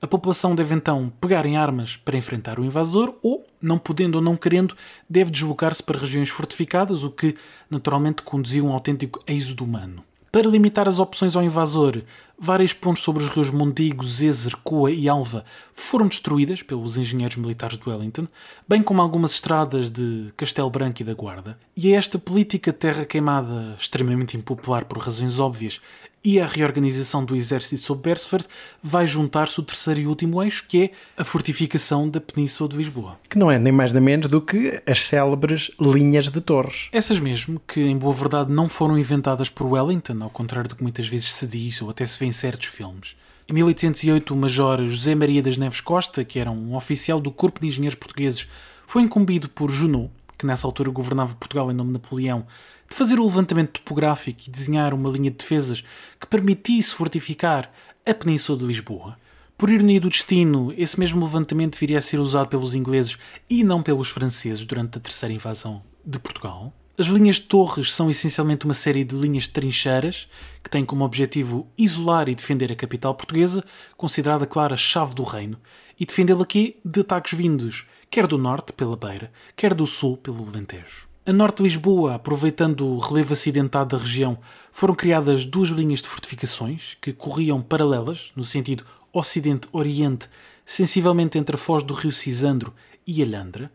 A 0.00 0.06
população 0.06 0.54
deve 0.54 0.74
então 0.74 1.10
pegar 1.20 1.46
em 1.46 1.56
armas 1.56 1.96
para 1.96 2.18
enfrentar 2.18 2.60
o 2.60 2.64
invasor 2.64 3.14
ou, 3.22 3.46
não 3.60 3.78
podendo 3.78 4.16
ou 4.16 4.22
não 4.22 4.36
querendo, 4.36 4.76
deve 5.08 5.30
deslocar-se 5.30 5.82
para 5.82 5.98
regiões 5.98 6.28
fortificadas, 6.28 7.02
o 7.02 7.10
que 7.10 7.34
naturalmente 7.70 8.22
conduzia 8.22 8.60
a 8.60 8.64
um 8.66 8.72
autêntico 8.72 9.22
êxodo 9.26 9.64
humano. 9.64 10.04
Para 10.30 10.50
limitar 10.50 10.86
as 10.86 10.98
opções 10.98 11.34
ao 11.34 11.42
invasor, 11.42 12.02
várias 12.38 12.74
pontes 12.74 13.02
sobre 13.02 13.22
os 13.22 13.30
rios 13.30 13.50
Mondigo, 13.50 14.04
Zezer, 14.04 14.54
Coa 14.62 14.90
e 14.90 15.08
Alva 15.08 15.46
foram 15.72 16.08
destruídas 16.08 16.62
pelos 16.62 16.98
engenheiros 16.98 17.36
militares 17.36 17.78
de 17.78 17.88
Wellington, 17.88 18.28
bem 18.68 18.82
como 18.82 19.00
algumas 19.00 19.32
estradas 19.32 19.88
de 19.88 20.30
Castelo 20.36 20.68
Branco 20.68 21.00
e 21.00 21.04
da 21.06 21.14
Guarda. 21.14 21.58
E 21.74 21.94
a 21.94 21.96
esta 21.96 22.18
política 22.18 22.70
terra 22.70 23.06
queimada, 23.06 23.76
extremamente 23.80 24.36
impopular 24.36 24.84
por 24.84 24.98
razões 24.98 25.38
óbvias, 25.38 25.80
e 26.26 26.40
a 26.40 26.46
reorganização 26.46 27.24
do 27.24 27.36
exército 27.36 27.80
sob 27.80 28.02
Beresford 28.02 28.48
vai 28.82 29.06
juntar-se 29.06 29.60
o 29.60 29.62
terceiro 29.62 30.00
e 30.00 30.06
último 30.08 30.42
eixo, 30.42 30.66
que 30.68 30.82
é 30.82 30.90
a 31.16 31.22
fortificação 31.22 32.08
da 32.08 32.20
Península 32.20 32.68
de 32.68 32.76
Lisboa. 32.76 33.16
Que 33.30 33.38
não 33.38 33.48
é 33.48 33.60
nem 33.60 33.72
mais 33.72 33.92
nem 33.92 34.02
menos 34.02 34.26
do 34.26 34.40
que 34.40 34.82
as 34.84 35.04
célebres 35.04 35.70
linhas 35.80 36.28
de 36.28 36.40
torres. 36.40 36.88
Essas 36.90 37.20
mesmo, 37.20 37.62
que 37.64 37.80
em 37.80 37.96
boa 37.96 38.12
verdade 38.12 38.52
não 38.52 38.68
foram 38.68 38.98
inventadas 38.98 39.48
por 39.48 39.68
Wellington, 39.68 40.20
ao 40.20 40.28
contrário 40.28 40.68
do 40.68 40.74
que 40.74 40.82
muitas 40.82 41.06
vezes 41.06 41.32
se 41.32 41.46
diz 41.46 41.80
ou 41.80 41.90
até 41.90 42.04
se 42.04 42.18
vê 42.18 42.26
em 42.26 42.32
certos 42.32 42.66
filmes. 42.66 43.16
Em 43.48 43.52
1808, 43.52 44.34
o 44.34 44.36
major 44.36 44.84
José 44.84 45.14
Maria 45.14 45.40
das 45.40 45.56
Neves 45.56 45.80
Costa, 45.80 46.24
que 46.24 46.40
era 46.40 46.50
um 46.50 46.74
oficial 46.74 47.20
do 47.20 47.30
Corpo 47.30 47.60
de 47.60 47.68
Engenheiros 47.68 47.96
Portugueses, 47.96 48.48
foi 48.84 49.02
incumbido 49.02 49.48
por 49.48 49.70
Junot, 49.70 50.10
que 50.36 50.44
nessa 50.44 50.66
altura 50.66 50.90
governava 50.90 51.36
Portugal 51.36 51.70
em 51.70 51.74
nome 51.74 51.90
de 51.90 51.94
Napoleão, 51.94 52.44
de 52.88 52.96
fazer 52.96 53.18
o 53.18 53.24
levantamento 53.24 53.80
topográfico 53.80 54.42
e 54.46 54.50
desenhar 54.50 54.94
uma 54.94 55.10
linha 55.10 55.30
de 55.30 55.38
defesas 55.38 55.84
que 56.20 56.26
permitisse 56.26 56.94
fortificar 56.94 57.70
a 58.06 58.14
Península 58.14 58.58
de 58.58 58.64
Lisboa. 58.64 59.16
Por 59.58 59.70
ironia 59.70 60.00
do 60.00 60.10
destino, 60.10 60.72
esse 60.76 61.00
mesmo 61.00 61.24
levantamento 61.24 61.78
viria 61.78 61.98
a 61.98 62.02
ser 62.02 62.18
usado 62.18 62.48
pelos 62.48 62.74
ingleses 62.74 63.16
e 63.48 63.64
não 63.64 63.82
pelos 63.82 64.10
franceses 64.10 64.64
durante 64.64 64.98
a 64.98 65.00
terceira 65.00 65.34
invasão 65.34 65.82
de 66.04 66.18
Portugal. 66.18 66.72
As 66.98 67.06
linhas 67.08 67.36
de 67.36 67.42
torres 67.42 67.92
são 67.92 68.10
essencialmente 68.10 68.64
uma 68.64 68.72
série 68.72 69.04
de 69.04 69.14
linhas 69.14 69.44
de 69.44 69.50
trincheiras 69.50 70.28
que 70.62 70.70
têm 70.70 70.84
como 70.84 71.04
objetivo 71.04 71.66
isolar 71.76 72.28
e 72.28 72.34
defender 72.34 72.72
a 72.72 72.76
capital 72.76 73.14
portuguesa, 73.14 73.62
considerada, 73.98 74.46
claro, 74.46 74.72
a 74.72 74.78
chave 74.78 75.14
do 75.14 75.22
reino, 75.22 75.58
e 75.98 76.06
defendê-la 76.06 76.42
aqui 76.42 76.78
de 76.84 77.00
ataques 77.00 77.32
vindos, 77.36 77.86
quer 78.10 78.26
do 78.26 78.38
norte, 78.38 78.72
pela 78.72 78.96
Beira, 78.96 79.30
quer 79.54 79.74
do 79.74 79.84
sul, 79.84 80.16
pelo 80.16 80.48
Alentejo. 80.48 81.05
A 81.28 81.32
norte 81.32 81.56
de 81.56 81.64
Lisboa, 81.64 82.14
aproveitando 82.14 82.86
o 82.86 82.98
relevo 82.98 83.32
acidentado 83.32 83.96
da 83.96 84.00
região, 84.00 84.38
foram 84.70 84.94
criadas 84.94 85.44
duas 85.44 85.70
linhas 85.70 86.00
de 86.00 86.06
fortificações 86.06 86.96
que 87.02 87.12
corriam 87.12 87.60
paralelas, 87.60 88.30
no 88.36 88.44
sentido 88.44 88.84
ocidente-oriente, 89.12 90.28
sensivelmente 90.64 91.36
entre 91.36 91.56
a 91.56 91.58
foz 91.58 91.82
do 91.82 91.94
rio 91.94 92.12
Cisandro 92.12 92.72
e 93.04 93.20
Alhandra. 93.24 93.72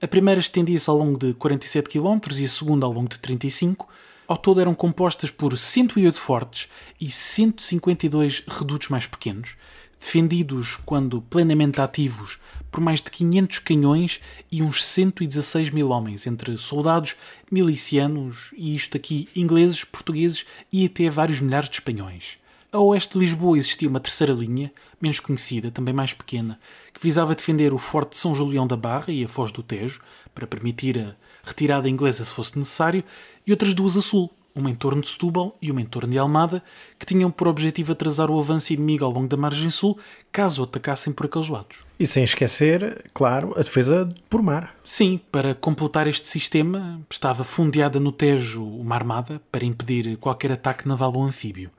A 0.00 0.08
primeira 0.08 0.40
estendia-se 0.40 0.88
ao 0.88 0.96
longo 0.96 1.18
de 1.18 1.34
47 1.34 1.86
km 1.90 2.18
e 2.34 2.44
a 2.46 2.48
segunda 2.48 2.86
ao 2.86 2.92
longo 2.92 3.10
de 3.10 3.18
35 3.18 3.86
Ao 4.26 4.38
todo 4.38 4.60
eram 4.60 4.74
compostas 4.74 5.30
por 5.30 5.56
108 5.56 6.18
fortes 6.18 6.68
e 6.98 7.10
152 7.10 8.42
redutos 8.48 8.88
mais 8.88 9.06
pequenos, 9.06 9.54
defendidos, 9.98 10.76
quando 10.84 11.20
plenamente 11.22 11.80
ativos, 11.80 12.38
por 12.70 12.80
mais 12.80 13.00
de 13.00 13.10
500 13.10 13.58
canhões 13.60 14.20
e 14.50 14.62
uns 14.62 14.84
116 14.84 15.70
mil 15.70 15.90
homens, 15.90 16.26
entre 16.26 16.56
soldados, 16.56 17.16
milicianos 17.50 18.50
e 18.56 18.74
isto 18.74 18.96
aqui, 18.96 19.28
ingleses, 19.34 19.84
portugueses 19.84 20.44
e 20.72 20.84
até 20.84 21.08
vários 21.08 21.40
milhares 21.40 21.70
de 21.70 21.76
espanhóis. 21.76 22.38
A 22.72 22.78
oeste 22.78 23.14
de 23.14 23.20
Lisboa 23.20 23.56
existia 23.56 23.88
uma 23.88 24.00
terceira 24.00 24.34
linha, 24.34 24.70
menos 25.00 25.20
conhecida, 25.20 25.70
também 25.70 25.94
mais 25.94 26.12
pequena, 26.12 26.60
que 26.92 27.00
visava 27.00 27.34
defender 27.34 27.72
o 27.72 27.78
Forte 27.78 28.10
de 28.10 28.18
São 28.18 28.34
Julião 28.34 28.66
da 28.66 28.76
Barra 28.76 29.10
e 29.12 29.24
a 29.24 29.28
Foz 29.28 29.50
do 29.50 29.62
Tejo, 29.62 30.02
para 30.34 30.46
permitir 30.46 30.98
a 30.98 31.16
retirada 31.42 31.88
inglesa 31.88 32.24
se 32.24 32.34
fosse 32.34 32.58
necessário, 32.58 33.02
e 33.46 33.50
outras 33.50 33.72
duas 33.72 33.96
a 33.96 34.02
sul, 34.02 34.30
uma 34.56 34.70
em 34.70 34.74
torno 34.74 35.02
de 35.02 35.08
Setúbal 35.08 35.54
e 35.60 35.70
uma 35.70 35.82
em 35.82 35.84
torno 35.84 36.10
de 36.10 36.18
Almada, 36.18 36.62
que 36.98 37.04
tinham 37.04 37.30
por 37.30 37.46
objetivo 37.46 37.92
atrasar 37.92 38.30
o 38.30 38.38
avanço 38.40 38.72
inimigo 38.72 39.04
ao 39.04 39.12
longo 39.12 39.28
da 39.28 39.36
margem 39.36 39.70
sul, 39.70 39.98
caso 40.32 40.62
atacassem 40.62 41.12
por 41.12 41.26
aqueles 41.26 41.48
lados. 41.48 41.84
E 42.00 42.06
sem 42.06 42.24
esquecer, 42.24 43.04
claro, 43.12 43.52
a 43.54 43.62
defesa 43.62 44.08
por 44.30 44.42
mar. 44.42 44.74
Sim, 44.82 45.20
para 45.30 45.54
completar 45.54 46.06
este 46.06 46.26
sistema, 46.26 47.00
estava 47.10 47.44
fundeada 47.44 48.00
no 48.00 48.10
Tejo 48.10 48.64
uma 48.64 48.94
armada 48.94 49.40
para 49.52 49.64
impedir 49.64 50.16
qualquer 50.16 50.52
ataque 50.52 50.88
naval 50.88 51.12
ou 51.14 51.22
anfíbio. 51.22 51.70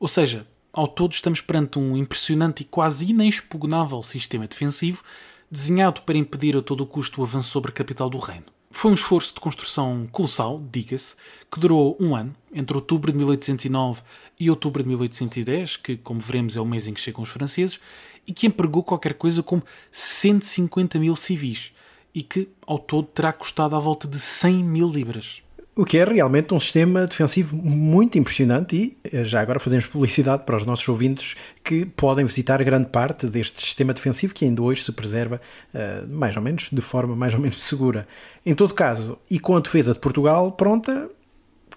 Ou 0.00 0.08
seja, 0.08 0.46
ao 0.72 0.88
todo 0.88 1.12
estamos 1.12 1.40
perante 1.40 1.78
um 1.78 1.96
impressionante 1.96 2.62
e 2.62 2.64
quase 2.64 3.10
inexpugnável 3.10 4.02
sistema 4.02 4.46
defensivo 4.46 5.02
desenhado 5.50 6.02
para 6.02 6.18
impedir 6.18 6.56
a 6.56 6.62
todo 6.62 6.86
custo 6.86 7.20
o 7.20 7.24
avanço 7.24 7.50
sobre 7.50 7.70
a 7.70 7.74
capital 7.74 8.10
do 8.10 8.18
reino. 8.18 8.57
Foi 8.70 8.90
um 8.90 8.94
esforço 8.94 9.34
de 9.34 9.40
construção 9.40 10.06
colossal, 10.12 10.62
diga-se, 10.70 11.16
que 11.50 11.58
durou 11.58 11.96
um 11.98 12.14
ano, 12.14 12.34
entre 12.52 12.76
outubro 12.76 13.10
de 13.10 13.16
1809 13.16 14.02
e 14.38 14.50
outubro 14.50 14.82
de 14.82 14.88
1810, 14.88 15.76
que, 15.78 15.96
como 15.96 16.20
veremos, 16.20 16.56
é 16.56 16.60
o 16.60 16.66
mês 16.66 16.86
em 16.86 16.92
que 16.92 17.00
chegam 17.00 17.22
os 17.22 17.30
franceses, 17.30 17.80
e 18.26 18.32
que 18.32 18.46
empregou 18.46 18.84
qualquer 18.84 19.14
coisa 19.14 19.42
como 19.42 19.62
150 19.90 20.98
mil 20.98 21.16
civis, 21.16 21.72
e 22.14 22.22
que, 22.22 22.48
ao 22.66 22.78
todo, 22.78 23.06
terá 23.06 23.32
custado 23.32 23.74
à 23.74 23.78
volta 23.78 24.06
de 24.06 24.18
100 24.18 24.62
mil 24.62 24.88
libras. 24.88 25.42
O 25.78 25.84
que 25.84 25.96
é 25.96 26.02
realmente 26.02 26.52
um 26.52 26.58
sistema 26.58 27.06
defensivo 27.06 27.54
muito 27.56 28.18
impressionante 28.18 28.74
e 28.74 28.98
eh, 29.04 29.22
já 29.22 29.40
agora 29.40 29.60
fazemos 29.60 29.86
publicidade 29.86 30.42
para 30.42 30.56
os 30.56 30.64
nossos 30.64 30.88
ouvintes 30.88 31.36
que 31.62 31.86
podem 31.86 32.24
visitar 32.24 32.60
grande 32.64 32.88
parte 32.88 33.28
deste 33.28 33.62
sistema 33.62 33.94
defensivo 33.94 34.34
que 34.34 34.44
ainda 34.44 34.60
hoje 34.60 34.82
se 34.82 34.90
preserva 34.90 35.40
uh, 35.72 36.12
mais 36.12 36.34
ou 36.34 36.42
menos 36.42 36.68
de 36.72 36.80
forma 36.80 37.14
mais 37.14 37.32
ou 37.32 37.38
menos 37.38 37.62
segura. 37.62 38.08
Em 38.44 38.56
todo 38.56 38.74
caso, 38.74 39.20
e 39.30 39.38
com 39.38 39.56
a 39.56 39.60
defesa 39.60 39.92
de 39.92 40.00
Portugal 40.00 40.50
pronta, 40.50 41.08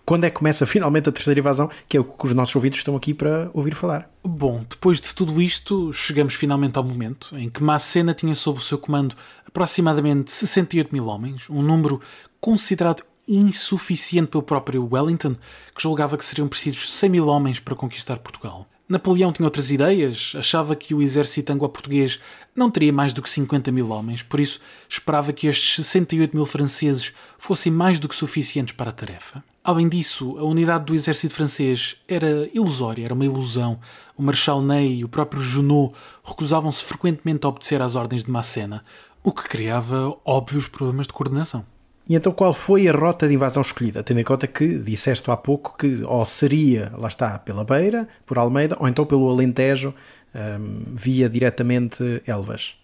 quando 0.03 0.23
é 0.23 0.31
que 0.31 0.37
começa 0.37 0.65
finalmente 0.65 1.07
a 1.07 1.11
terceira 1.11 1.39
invasão, 1.39 1.69
que 1.87 1.95
é 1.95 1.99
o 1.99 2.03
que 2.03 2.25
os 2.25 2.33
nossos 2.33 2.55
ouvintes 2.55 2.79
estão 2.79 2.95
aqui 2.95 3.13
para 3.13 3.51
ouvir 3.53 3.75
falar? 3.75 4.09
Bom, 4.23 4.65
depois 4.67 4.99
de 4.99 5.13
tudo 5.13 5.39
isto, 5.39 5.93
chegamos 5.93 6.33
finalmente 6.33 6.75
ao 6.75 6.83
momento 6.83 7.37
em 7.37 7.51
que 7.51 7.61
Macena 7.61 8.15
tinha 8.15 8.33
sob 8.33 8.57
o 8.57 8.63
seu 8.63 8.79
comando 8.79 9.15
aproximadamente 9.47 10.31
68 10.31 10.91
mil 10.91 11.05
homens, 11.05 11.47
um 11.51 11.61
número 11.61 12.01
considerado 12.39 13.03
insuficiente 13.35 14.29
pelo 14.29 14.43
próprio 14.43 14.87
Wellington, 14.91 15.33
que 15.75 15.81
julgava 15.81 16.17
que 16.17 16.25
seriam 16.25 16.47
precisos 16.47 16.93
100 16.93 17.09
mil 17.09 17.27
homens 17.27 17.59
para 17.59 17.75
conquistar 17.75 18.19
Portugal. 18.19 18.67
Napoleão 18.91 19.31
tinha 19.31 19.45
outras 19.45 19.71
ideias, 19.71 20.33
achava 20.35 20.75
que 20.75 20.93
o 20.93 21.01
exército 21.01 21.53
anglo-português 21.53 22.19
não 22.53 22.69
teria 22.69 22.91
mais 22.91 23.13
do 23.13 23.21
que 23.21 23.29
50 23.29 23.71
mil 23.71 23.89
homens, 23.89 24.21
por 24.21 24.37
isso 24.37 24.59
esperava 24.89 25.31
que 25.31 25.47
estes 25.47 25.85
68 25.85 26.35
mil 26.35 26.45
franceses 26.45 27.13
fossem 27.37 27.71
mais 27.71 27.99
do 27.99 28.09
que 28.09 28.15
suficientes 28.15 28.75
para 28.75 28.89
a 28.89 28.93
tarefa. 28.93 29.41
Além 29.63 29.87
disso, 29.87 30.37
a 30.37 30.43
unidade 30.43 30.83
do 30.85 30.93
exército 30.93 31.35
francês 31.35 32.01
era 32.05 32.49
ilusória, 32.53 33.05
era 33.05 33.13
uma 33.13 33.23
ilusão. 33.23 33.79
O 34.17 34.21
Marechal 34.21 34.61
Ney 34.61 34.97
e 34.97 35.05
o 35.05 35.09
próprio 35.09 35.41
Junot 35.41 35.93
recusavam-se 36.21 36.83
frequentemente 36.83 37.45
a 37.45 37.49
obedecer 37.49 37.81
às 37.81 37.95
ordens 37.95 38.25
de 38.25 38.31
Massena, 38.31 38.83
o 39.23 39.31
que 39.31 39.47
criava 39.47 40.17
óbvios 40.25 40.67
problemas 40.67 41.07
de 41.07 41.13
coordenação. 41.13 41.65
E 42.11 42.15
então 42.15 42.33
qual 42.33 42.51
foi 42.51 42.89
a 42.89 42.91
rota 42.91 43.25
de 43.25 43.35
invasão 43.35 43.61
escolhida? 43.61 44.03
Tendo 44.03 44.19
em 44.19 44.23
conta 44.25 44.45
que 44.45 44.77
disseste 44.79 45.31
há 45.31 45.37
pouco 45.37 45.77
que 45.77 46.03
ou 46.03 46.25
seria, 46.25 46.91
lá 46.97 47.07
está, 47.07 47.39
pela 47.39 47.63
Beira, 47.63 48.05
por 48.25 48.37
Almeida, 48.37 48.75
ou 48.81 48.85
então 48.85 49.05
pelo 49.05 49.29
Alentejo, 49.29 49.93
um, 50.35 50.93
via 50.93 51.29
diretamente 51.29 52.21
Elvas. 52.27 52.75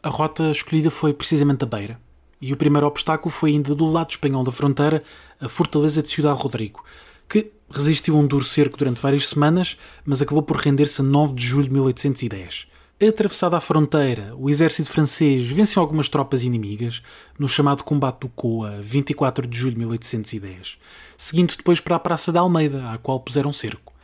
A 0.00 0.08
rota 0.08 0.52
escolhida 0.52 0.88
foi 0.88 1.12
precisamente 1.12 1.64
a 1.64 1.66
Beira. 1.66 1.98
E 2.40 2.52
o 2.52 2.56
primeiro 2.56 2.86
obstáculo 2.86 3.32
foi 3.32 3.50
ainda 3.50 3.74
do 3.74 3.86
lado 3.86 4.10
espanhol 4.10 4.44
da 4.44 4.52
fronteira, 4.52 5.02
a 5.40 5.48
fortaleza 5.48 6.00
de 6.00 6.08
Ciudad 6.08 6.36
Rodrigo, 6.36 6.84
que 7.28 7.50
resistiu 7.72 8.14
a 8.14 8.20
um 8.20 8.26
duro 8.28 8.44
cerco 8.44 8.78
durante 8.78 9.02
várias 9.02 9.28
semanas, 9.28 9.76
mas 10.04 10.22
acabou 10.22 10.44
por 10.44 10.56
render-se 10.58 11.00
a 11.00 11.04
9 11.04 11.34
de 11.34 11.44
julho 11.44 11.64
de 11.64 11.72
1810. 11.72 12.69
Atravessada 13.08 13.56
a 13.56 13.60
fronteira, 13.60 14.34
o 14.36 14.50
exército 14.50 14.90
francês 14.90 15.50
venceu 15.50 15.80
algumas 15.80 16.06
tropas 16.06 16.44
inimigas 16.44 17.02
no 17.38 17.48
chamado 17.48 17.82
Combate 17.82 18.20
do 18.20 18.28
Coa, 18.28 18.78
24 18.82 19.46
de 19.46 19.56
julho 19.56 19.72
de 19.72 19.78
1810, 19.78 20.76
seguindo 21.16 21.56
depois 21.56 21.80
para 21.80 21.96
a 21.96 21.98
Praça 21.98 22.30
da 22.30 22.40
Almeida, 22.40 22.90
à 22.90 22.98
qual 22.98 23.18
puseram 23.18 23.54
cerco. 23.54 23.94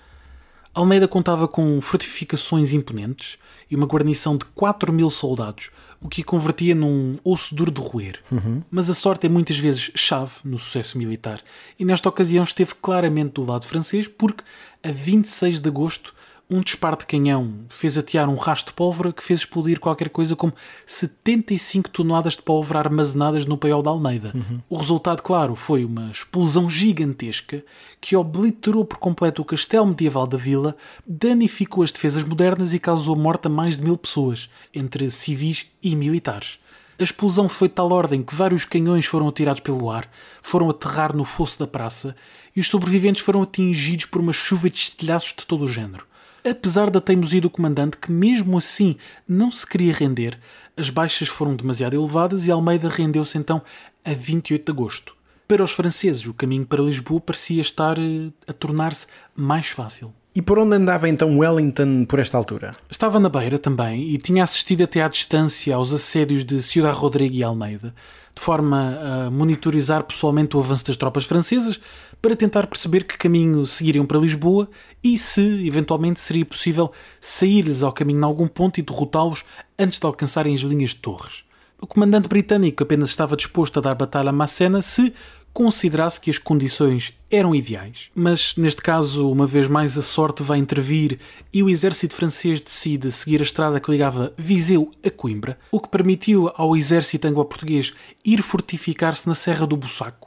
Almeida 0.73 1.07
contava 1.07 1.47
com 1.47 1.79
fortificações 1.83 2.73
imponentes 2.73 3.37
e 3.71 3.77
uma 3.77 3.87
guarnição 3.87 4.35
de 4.35 4.47
4 4.47 4.91
mil 4.91 5.11
soldados, 5.11 5.69
o 6.01 6.09
que 6.09 6.23
a 6.23 6.25
convertia 6.25 6.75
num 6.75 7.19
osso 7.23 7.55
duro 7.55 7.71
de 7.71 7.83
roer. 7.83 8.19
Uhum. 8.33 8.63
Mas 8.71 8.89
a 8.89 8.95
sorte 8.95 9.27
é 9.27 9.29
muitas 9.29 9.59
vezes 9.59 9.91
chave 9.95 10.33
no 10.43 10.59
sucesso 10.59 10.97
militar, 10.97 11.43
e 11.79 11.85
nesta 11.85 12.09
ocasião 12.09 12.45
esteve 12.45 12.75
claramente 12.75 13.33
do 13.33 13.45
lado 13.45 13.67
francês, 13.67 14.09
porque 14.09 14.43
a 14.83 14.91
26 14.91 15.61
de 15.61 15.69
agosto 15.69 16.15
um 16.49 16.61
disparo 16.61 16.97
de 16.97 17.07
canhão 17.07 17.65
fez 17.69 17.99
atear 17.99 18.29
um 18.29 18.37
rastro 18.37 18.71
de 18.71 18.77
pólvora 18.77 19.13
que 19.13 19.23
fez 19.23 19.41
explodir 19.41 19.81
qualquer 19.81 20.09
coisa 20.09 20.37
como 20.37 20.53
75 20.87 21.91
toneladas 21.91 22.35
de 22.35 22.43
pólvora 22.43 22.79
armazenadas 22.79 23.47
no 23.47 23.59
paiol 23.59 23.83
da 23.83 23.91
Almeida. 23.91 24.31
Uhum. 24.33 24.61
O 24.69 24.77
resultado, 24.77 25.23
claro, 25.23 25.57
foi 25.57 25.85
uma 25.85 26.11
explosão 26.11 26.71
gigantesca 26.71 27.65
que 28.01 28.15
obliterou 28.15 28.85
por 28.85 28.99
completo 28.99 29.43
o 29.43 29.45
castelo 29.45 29.87
medieval 29.87 30.27
da 30.27 30.37
vila, 30.37 30.77
danificou 31.05 31.83
as 31.83 31.91
defesas 31.91 32.23
modernas 32.23 32.73
e 32.73 32.79
causou 32.79 33.17
morte 33.17 33.49
a 33.49 33.51
mais 33.51 33.77
de 33.77 33.83
mil 33.83 33.99
pessoas, 33.99 34.49
entre 34.73 35.11
civis 35.11 35.73
e 35.83 35.97
militares. 35.97 36.61
A 36.99 37.03
explosão 37.03 37.49
foi 37.49 37.69
de 37.69 37.75
tal 37.75 37.91
ordem 37.91 38.23
que 38.23 38.35
vários 38.35 38.65
canhões 38.65 39.05
foram 39.05 39.29
atirados 39.29 39.61
pelo 39.61 39.91
ar, 39.91 40.09
foram 40.41 40.71
aterrar 40.71 41.15
no 41.15 41.25
fosso 41.25 41.59
da 41.59 41.67
praça 41.67 42.15
e 42.55 42.61
os 42.61 42.69
sobreviventes 42.69 43.21
foram 43.21 43.43
atingidos 43.43 44.07
por 44.07 44.21
uma 44.21 44.33
chuva 44.33 44.71
de 44.71 44.77
estilhaços 44.77 45.35
de 45.37 45.45
todo 45.45 45.65
o 45.65 45.69
género 45.69 46.07
apesar 46.49 46.91
da 46.91 47.01
teimosia 47.01 47.41
do 47.41 47.51
comandante, 47.51 47.97
que 47.97 48.13
mesmo 48.13 48.59
assim 48.59 48.97
não 49.29 49.51
se 49.51 49.67
queria 49.67 49.93
render, 49.93 50.39
as 50.77 50.91
baixas 50.91 51.29
foram 51.29 51.57
demasiado 51.57 51.95
elevadas 51.95 52.47
e 52.47 52.51
Almeida 52.51 52.89
rendeu-se 52.89 53.37
então 53.39 53.63
a 54.05 54.13
28 54.13 54.65
de 54.65 54.73
agosto. 54.73 55.17
Para 55.49 55.63
os 55.63 55.73
franceses, 55.73 56.27
o 56.27 56.35
caminho 56.35 56.67
para 56.67 56.83
Lisboa 56.83 57.21
parecia 57.21 57.63
estar 57.63 57.99
eh, 57.99 58.31
a 58.47 58.53
tornar-se 58.53 59.07
mais 59.35 59.69
fácil. 59.69 60.13
E 60.35 60.43
por 60.43 60.59
onde 60.59 60.77
andava 60.77 61.09
então 61.09 61.39
Wellington 61.39 62.05
por 62.05 62.19
esta 62.19 62.37
altura? 62.37 62.73
Estava 62.91 63.19
na 63.19 63.29
beira 63.29 63.59
também 63.59 64.11
e 64.11 64.19
tinha 64.19 64.45
assistido 64.45 64.85
até 64.85 65.03
à 65.03 65.09
distância 65.09 65.75
aos 65.75 65.95
assédios 65.95 66.45
de 66.45 66.63
Ciudad 66.63 66.95
Rodrigo 66.95 67.35
e 67.35 67.43
Almeida, 67.43 67.95
de 68.35 68.43
forma 68.43 68.99
a 69.01 69.31
monitorizar 69.31 70.05
pessoalmente 70.05 70.55
o 70.55 70.61
avanço 70.61 70.87
das 70.87 70.97
tropas 70.97 71.25
francesas, 71.25 71.81
para 72.21 72.37
tentar 72.37 72.67
perceber 72.67 73.05
que 73.05 73.19
caminho 73.19 73.65
seguiriam 73.67 74.07
para 74.07 74.19
Lisboa 74.19 74.69
e 75.03 75.17
se, 75.17 75.67
eventualmente, 75.67 76.21
seria 76.21 76.45
possível 76.45 76.91
sair-lhes 77.21 77.83
ao 77.83 77.93
caminho 77.93 78.21
em 78.21 78.25
algum 78.25 78.49
ponto 78.49 78.79
e 78.79 78.83
derrotá-los 78.83 79.45
antes 79.79 79.99
de 79.99 80.07
alcançarem 80.07 80.55
as 80.55 80.61
linhas 80.61 80.91
de 80.91 80.97
torres. 80.97 81.45
O 81.81 81.87
comandante 81.87 82.29
britânico 82.29 82.83
apenas 82.83 83.11
estava 83.11 83.37
disposto 83.37 83.79
a 83.79 83.83
dar 83.83 83.95
batalha 83.95 84.31
a 84.31 84.33
Massena 84.33 84.81
se 84.81 85.13
considerasse 85.53 86.21
que 86.21 86.31
as 86.31 86.37
condições 86.37 87.15
eram 87.31 87.55
ideais. 87.55 88.11
Mas, 88.15 88.55
neste 88.57 88.83
caso, 88.83 89.31
uma 89.31 89.47
vez 89.47 89.67
mais 89.67 89.97
a 89.97 90.03
sorte 90.03 90.43
vai 90.43 90.59
intervir 90.59 91.19
e 91.53 91.63
o 91.63 91.71
exército 91.71 92.15
francês 92.15 92.61
decide 92.61 93.11
seguir 93.11 93.41
a 93.41 93.43
estrada 93.43 93.81
que 93.81 93.91
ligava 93.91 94.35
Viseu 94.37 94.91
a 95.05 95.11
Coimbra, 95.11 95.59
o 95.71 95.81
que 95.81 95.89
permitiu 95.89 96.51
ao 96.57 96.77
exército 96.77 97.27
anglo-português 97.27 97.95
ir 98.23 98.43
fortificar-se 98.43 99.27
na 99.27 99.35
Serra 99.35 99.67
do 99.67 99.79
Bussaco 99.79 100.26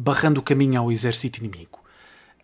barrando 0.00 0.38
o 0.38 0.42
caminho 0.42 0.80
ao 0.80 0.92
exército 0.92 1.40
inimigo. 1.40 1.80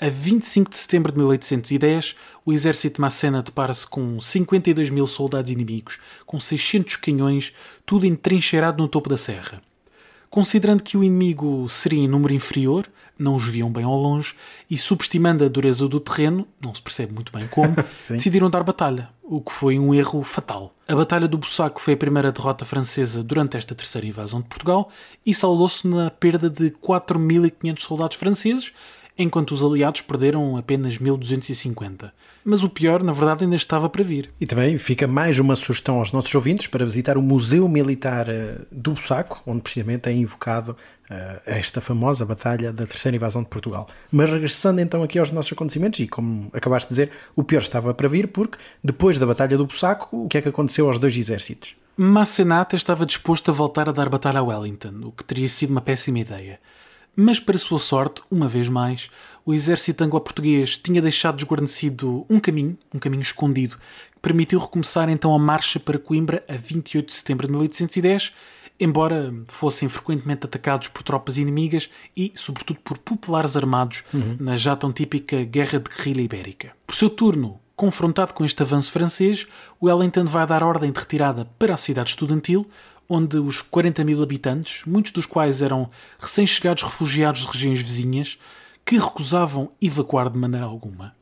A 0.01 0.09
25 0.09 0.69
de 0.71 0.77
setembro 0.77 1.13
de 1.13 1.19
1810, 1.19 2.17
o 2.45 2.53
exército 2.53 2.97
de 2.97 3.01
Macena 3.01 3.43
depara-se 3.43 3.87
com 3.87 4.21
52 4.21 4.91
mil 4.91 5.07
soldados 5.07 5.53
inimigos, 5.53 6.01
com 6.27 6.41
600 6.41 6.97
canhões, 6.97 7.55
tudo 7.87 8.07
entrincheirado 8.07 8.83
no 8.83 8.89
topo 8.89 9.09
da 9.09 9.17
serra. 9.17 9.63
Considerando 10.29 10.83
que 10.83 10.97
o 10.97 11.05
inimigo 11.05 11.69
seria 11.69 12.03
em 12.03 12.09
número 12.09 12.35
inferior, 12.35 12.89
não 13.19 13.37
os 13.37 13.47
viam 13.47 13.71
bem 13.71 13.85
ao 13.85 13.97
longe, 13.97 14.35
e 14.71 14.77
subestimando 14.77 15.45
a 15.45 15.49
dureza 15.49 15.89
do 15.89 16.01
terreno, 16.01 16.47
não 16.61 16.75
se 16.75 16.83
percebe 16.83 17.13
muito 17.13 17.33
bem 17.33 17.47
como, 17.49 17.75
decidiram 18.11 18.51
dar 18.51 18.63
batalha, 18.63 19.09
o 19.23 19.41
que 19.41 19.53
foi 19.53 19.79
um 19.79 19.95
erro 19.95 20.23
fatal. 20.23 20.75
A 20.87 20.95
Batalha 20.95 21.27
do 21.27 21.39
Bussaco 21.39 21.81
foi 21.81 21.95
a 21.95 21.97
primeira 21.97 22.31
derrota 22.31 22.65
francesa 22.65 23.23
durante 23.23 23.57
esta 23.57 23.75
terceira 23.75 24.07
invasão 24.07 24.41
de 24.41 24.49
Portugal 24.49 24.91
e 25.25 25.33
saldou-se 25.33 25.87
na 25.87 26.11
perda 26.11 26.51
de 26.51 26.71
4.500 26.71 27.81
soldados 27.81 28.17
franceses, 28.17 28.73
enquanto 29.17 29.53
os 29.53 29.63
aliados 29.63 30.01
perderam 30.01 30.57
apenas 30.57 30.99
1250. 30.99 32.13
Mas 32.45 32.63
o 32.63 32.69
pior, 32.69 33.03
na 33.03 33.13
verdade, 33.13 33.45
ainda 33.45 33.57
estava 33.57 33.89
para 33.89 34.05
vir. 34.05 34.31
E 34.39 34.47
também 34.47 34.77
fica 34.77 35.07
mais 35.07 35.39
uma 35.39 35.57
sugestão 35.57 35.99
aos 35.99 36.13
nossos 36.13 36.35
ouvintes 36.35 36.67
para 36.67 36.85
visitar 36.85 37.17
o 37.17 37.23
Museu 37.23 37.67
Militar 37.67 38.29
eh, 38.29 38.59
do 38.71 38.93
Bussaco, 38.93 39.41
onde 39.47 39.63
precisamente 39.63 40.11
é 40.11 40.13
invocado 40.13 40.77
uh, 41.11 41.41
esta 41.47 41.81
famosa 41.81 42.27
batalha 42.27 42.71
da 42.71 42.85
Terceira 42.85 43.17
Invasão 43.17 43.43
de 43.43 43.49
Portugal. 43.49 43.89
Mas 44.13 44.29
regressando 44.29 44.81
então 44.81 45.03
aqui 45.03 45.19
aos 45.19 45.31
nossos 45.31 45.53
acontecimentos, 45.53 46.01
e 46.01 46.07
como 46.07 46.51
acabaste 46.53 46.89
de 46.89 46.93
dizer, 46.93 47.11
o 47.35 47.43
pior 47.43 47.63
estava 47.63 47.95
para 47.95 48.09
vir, 48.09 48.29
porque 48.29 48.59
depois 48.83 49.17
da 49.17 49.25
Batalha 49.25 49.57
do 49.57 49.67
Bussaco, 49.67 50.25
o 50.25 50.29
que 50.29 50.37
é 50.37 50.43
que 50.43 50.49
aconteceu 50.49 50.87
aos 50.87 50.99
dois 50.99 51.17
exércitos? 51.17 51.75
Macenata 51.97 52.77
estava 52.77 53.07
disposto 53.07 53.51
a 53.51 53.55
voltar 53.55 53.89
a 53.89 53.93
dar 53.93 54.09
batalha 54.09 54.41
a 54.41 54.43
Wellington, 54.43 55.01
o 55.05 55.13
que 55.13 55.25
teria 55.25 55.49
sido 55.49 55.71
uma 55.71 55.81
péssima 55.81 56.19
ideia. 56.19 56.59
Mas, 57.17 57.39
para 57.39 57.59
sua 57.59 57.79
sorte, 57.79 58.23
uma 58.31 58.49
vez 58.49 58.69
mais, 58.69 59.11
o 59.47 59.53
exército 59.53 60.03
anglo-português 60.03 60.77
tinha 60.77 61.03
deixado 61.03 61.37
desguarnecido 61.37 62.27
um 62.29 62.41
caminho, 62.41 62.77
um 62.93 62.99
caminho 62.99 63.23
escondido, 63.23 63.77
que 63.77 64.21
permitiu 64.21 64.59
recomeçar 64.59 65.09
então 65.09 65.35
a 65.35 65.39
marcha 65.39 65.79
para 65.79 65.99
Coimbra 65.99 66.45
a 66.49 66.57
28 66.57 67.07
de 67.07 67.13
setembro 67.13 67.47
de 67.47 67.53
1810, 67.53 68.33
embora 68.81 69.33
fossem 69.49 69.89
frequentemente 69.89 70.47
atacados 70.47 70.89
por 70.89 71.03
tropas 71.03 71.39
inimigas 71.39 71.91
e, 72.17 72.33
sobretudo, 72.35 72.81
por 72.81 72.99
populares 72.99 73.57
armados 73.57 74.05
uhum. 74.13 74.37
na 74.41 74.57
já 74.57 74.75
tão 74.75 74.93
típica 74.93 75.45
Guerra 75.45 75.79
de 75.79 75.91
Guerrilha 75.91 76.23
Ibérica. 76.23 76.73
Por 76.87 76.95
seu 76.97 77.09
turno, 77.09 77.61
confrontado 77.77 78.35
com 78.35 78.45
este 78.45 78.63
avanço 78.63 78.91
francês, 78.91 79.47
Wellington 79.83 80.25
vai 80.25 80.47
dar 80.47 80.63
ordem 80.63 80.91
de 80.91 80.99
retirada 80.99 81.49
para 81.59 81.75
a 81.75 81.79
cidade 81.79 82.11
estudantil, 82.11 82.69
onde 83.09 83.39
os 83.39 83.61
40 83.61 84.05
mil 84.05 84.23
habitantes, 84.23 84.83
muitos 84.87 85.13
dos 85.13 85.27
quais 85.27 85.63
eram 85.63 85.91
recém-chegados 86.19 86.83
refugiados 86.83 87.43
de 87.43 87.47
regiões 87.47 87.81
vizinhas, 87.81 88.39
que 88.85 88.99
recusavam 88.99 89.71
evacuar 89.81 90.31
de 90.31 90.39
maneira 90.39 90.67
alguma. 90.67 91.15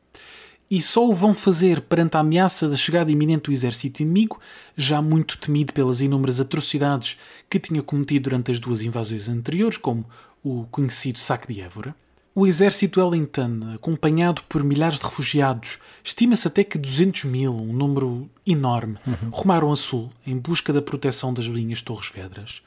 E 0.71 0.81
só 0.81 1.07
o 1.07 1.13
vão 1.13 1.35
fazer 1.35 1.83
perante 1.83 2.17
a 2.17 2.21
ameaça 2.21 2.69
da 2.69 2.77
chegada 2.77 3.13
iminente 3.13 3.45
do 3.45 3.53
exército 3.53 4.03
inimigo, 4.03 4.41
já 4.77 5.03
muito 5.03 5.37
temido 5.37 5.73
pelas 5.73 6.01
inúmeras 6.01 6.41
atrocidades 6.41 7.19
que 7.51 7.61
tinha 7.61 7.83
cometido 7.83 8.31
durante 8.31 8.51
as 8.51 8.59
duas 8.59 8.81
invasões 8.81 9.29
anteriores, 9.29 9.77
como 9.77 10.07
o 10.43 10.65
conhecido 10.71 11.19
saque 11.19 11.53
de 11.53 11.61
Évora. 11.61 11.95
O 12.35 12.47
exército 12.47 12.99
Wellington, 12.99 13.75
acompanhado 13.75 14.43
por 14.49 14.65
milhares 14.65 14.99
de 14.99 15.05
refugiados, 15.05 15.79
estima-se 16.03 16.49
até 16.49 16.65
que 16.65 16.79
200 16.79 17.25
mil, 17.25 17.55
um 17.55 17.75
número 17.75 18.27
enorme, 18.47 18.97
uhum. 19.07 19.29
rumaram 19.31 19.71
a 19.71 19.77
sul 19.77 20.11
em 20.27 20.39
busca 20.39 20.73
da 20.73 20.81
proteção 20.81 21.35
das 21.35 21.45
linhas 21.45 21.83
Torres 21.83 22.11
Vedras. 22.11 22.63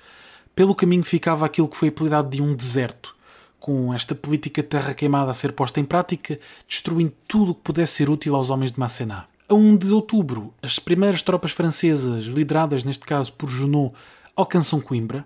Pelo 0.55 0.75
caminho 0.75 1.03
ficava 1.03 1.47
aquilo 1.47 1.67
que 1.67 1.77
foi 1.77 1.87
apelidado 1.87 2.29
de 2.29 2.43
um 2.43 2.55
deserto, 2.55 3.15
com 3.59 3.91
esta 3.91 4.13
política 4.13 4.61
terra 4.61 4.93
queimada 4.93 5.31
a 5.31 5.33
ser 5.33 5.51
posta 5.53 5.79
em 5.79 5.83
prática, 5.83 6.39
destruindo 6.67 7.13
tudo 7.27 7.53
o 7.53 7.55
que 7.55 7.61
pudesse 7.61 7.93
ser 7.93 8.09
útil 8.09 8.35
aos 8.35 8.51
homens 8.51 8.71
de 8.71 8.79
Massená. 8.79 9.25
A 9.49 9.55
1 9.55 9.77
de 9.77 9.91
outubro, 9.91 10.53
as 10.61 10.77
primeiras 10.77 11.23
tropas 11.23 11.51
francesas, 11.51 12.25
lideradas 12.25 12.83
neste 12.83 13.03
caso 13.03 13.33
por 13.33 13.49
Junot, 13.49 13.95
alcançam 14.35 14.79
Coimbra, 14.79 15.25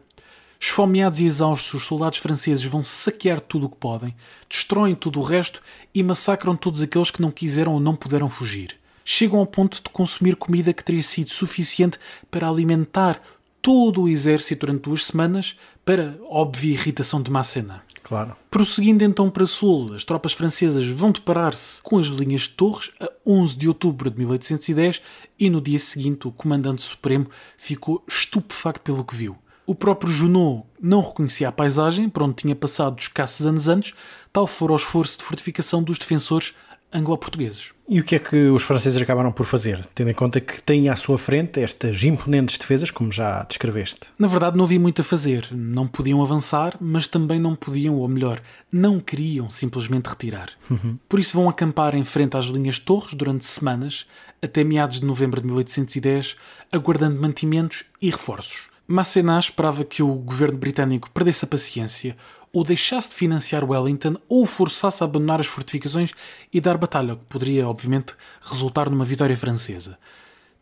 Esfomeados 0.59 1.21
e 1.21 1.25
exaustos, 1.25 1.73
os 1.73 1.83
soldados 1.85 2.19
franceses 2.19 2.65
vão 2.65 2.83
saquear 2.83 3.39
tudo 3.39 3.67
o 3.67 3.69
que 3.69 3.77
podem, 3.77 4.13
destroem 4.49 4.93
tudo 4.93 5.19
o 5.19 5.23
resto 5.23 5.61
e 5.95 6.03
massacram 6.03 6.55
todos 6.55 6.81
aqueles 6.81 7.09
que 7.09 7.21
não 7.21 7.31
quiseram 7.31 7.73
ou 7.73 7.79
não 7.79 7.95
puderam 7.95 8.29
fugir. 8.29 8.75
Chegam 9.05 9.39
ao 9.39 9.45
ponto 9.45 9.81
de 9.81 9.89
consumir 9.89 10.35
comida 10.35 10.73
que 10.73 10.83
teria 10.83 11.01
sido 11.01 11.29
suficiente 11.29 11.97
para 12.29 12.49
alimentar 12.49 13.21
todo 13.61 14.01
o 14.01 14.09
exército 14.09 14.65
durante 14.65 14.83
duas 14.83 15.05
semanas, 15.05 15.57
para 15.85 16.17
óbvia 16.29 16.73
irritação 16.73 17.21
de 17.21 17.31
Massena. 17.31 17.81
Claro. 18.03 18.35
Prosseguindo 18.51 19.03
então 19.03 19.29
para 19.29 19.45
sul, 19.45 19.93
as 19.93 20.03
tropas 20.03 20.33
francesas 20.33 20.85
vão 20.87 21.11
deparar-se 21.11 21.81
com 21.81 21.97
as 21.97 22.07
linhas 22.07 22.41
de 22.41 22.49
Torres 22.49 22.91
a 22.99 23.09
11 23.25 23.55
de 23.55 23.67
outubro 23.67 24.09
de 24.09 24.17
1810 24.17 25.01
e 25.39 25.49
no 25.49 25.61
dia 25.61 25.79
seguinte 25.79 26.27
o 26.27 26.31
comandante 26.31 26.81
supremo 26.81 27.27
ficou 27.57 28.03
estupefacto 28.07 28.81
pelo 28.81 29.05
que 29.05 29.15
viu. 29.15 29.37
O 29.69 29.75
próprio 29.75 30.11
Junot 30.11 30.63
não 30.81 30.99
reconhecia 30.99 31.47
a 31.47 31.51
paisagem 31.51 32.09
por 32.09 32.23
onde 32.23 32.37
tinha 32.37 32.55
passado 32.55 32.97
escassos 32.97 33.45
anos 33.45 33.67
antes, 33.67 33.93
tal 34.33 34.47
fora 34.47 34.73
o 34.73 34.75
esforço 34.75 35.19
de 35.19 35.23
fortificação 35.23 35.83
dos 35.83 35.99
defensores 35.99 36.55
anglo-portugueses. 36.91 37.71
E 37.87 37.99
o 37.99 38.03
que 38.03 38.15
é 38.15 38.19
que 38.19 38.47
os 38.47 38.63
franceses 38.63 38.99
acabaram 38.99 39.31
por 39.31 39.45
fazer, 39.45 39.85
tendo 39.93 40.09
em 40.09 40.13
conta 40.15 40.41
que 40.41 40.59
têm 40.59 40.89
à 40.89 40.95
sua 40.95 41.19
frente 41.19 41.61
estas 41.61 42.03
imponentes 42.03 42.57
defesas, 42.57 42.89
como 42.89 43.11
já 43.11 43.43
descreveste? 43.43 44.07
Na 44.17 44.25
verdade, 44.25 44.57
não 44.57 44.65
havia 44.65 44.79
muito 44.79 45.01
a 45.01 45.05
fazer. 45.05 45.47
Não 45.51 45.87
podiam 45.87 46.19
avançar, 46.19 46.75
mas 46.81 47.05
também 47.05 47.39
não 47.39 47.55
podiam, 47.55 47.93
ou 47.97 48.07
melhor, 48.07 48.41
não 48.71 48.99
queriam 48.99 49.51
simplesmente 49.51 50.07
retirar. 50.07 50.49
Uhum. 50.67 50.97
Por 51.07 51.19
isso 51.19 51.37
vão 51.37 51.47
acampar 51.47 51.93
em 51.93 52.03
frente 52.03 52.35
às 52.35 52.45
linhas 52.45 52.75
de 52.75 52.81
torres 52.81 53.13
durante 53.13 53.45
semanas, 53.45 54.07
até 54.41 54.63
meados 54.63 54.99
de 54.99 55.05
novembro 55.05 55.39
de 55.39 55.45
1810, 55.45 56.37
aguardando 56.71 57.21
mantimentos 57.21 57.85
e 58.01 58.09
reforços. 58.09 58.68
Masséna 58.91 59.37
esperava 59.37 59.85
que 59.85 60.01
o 60.01 60.15
governo 60.15 60.57
britânico 60.57 61.11
perdesse 61.11 61.45
a 61.45 61.47
paciência, 61.47 62.17
ou 62.51 62.63
deixasse 62.63 63.09
de 63.09 63.15
financiar 63.15 63.63
Wellington, 63.63 64.15
ou 64.27 64.41
o 64.41 64.47
forçasse 64.47 65.03
a 65.03 65.05
abandonar 65.05 65.39
as 65.39 65.45
fortificações 65.45 66.11
e 66.51 66.59
dar 66.59 66.75
batalha, 66.75 67.15
que 67.15 67.21
poderia, 67.29 67.69
obviamente, 67.69 68.15
resultar 68.41 68.89
numa 68.89 69.05
vitória 69.05 69.37
francesa. 69.37 69.95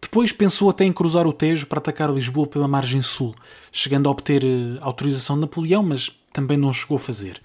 Depois 0.02 0.34
pensou 0.34 0.70
até 0.70 0.84
em 0.84 0.92
cruzar 0.92 1.26
o 1.26 1.32
Tejo 1.32 1.68
para 1.68 1.80
atacar 1.80 2.12
Lisboa 2.12 2.46
pela 2.46 2.68
margem 2.68 3.02
sul, 3.02 3.34
chegando 3.72 4.10
a 4.10 4.12
obter 4.12 4.44
eh, 4.44 4.78
autorização 4.82 5.38
de 5.38 5.44
Napoleão, 5.44 5.82
mas 5.82 6.12
também 6.34 6.58
não 6.58 6.74
chegou 6.74 6.98
a 6.98 7.00
fazer. 7.00 7.42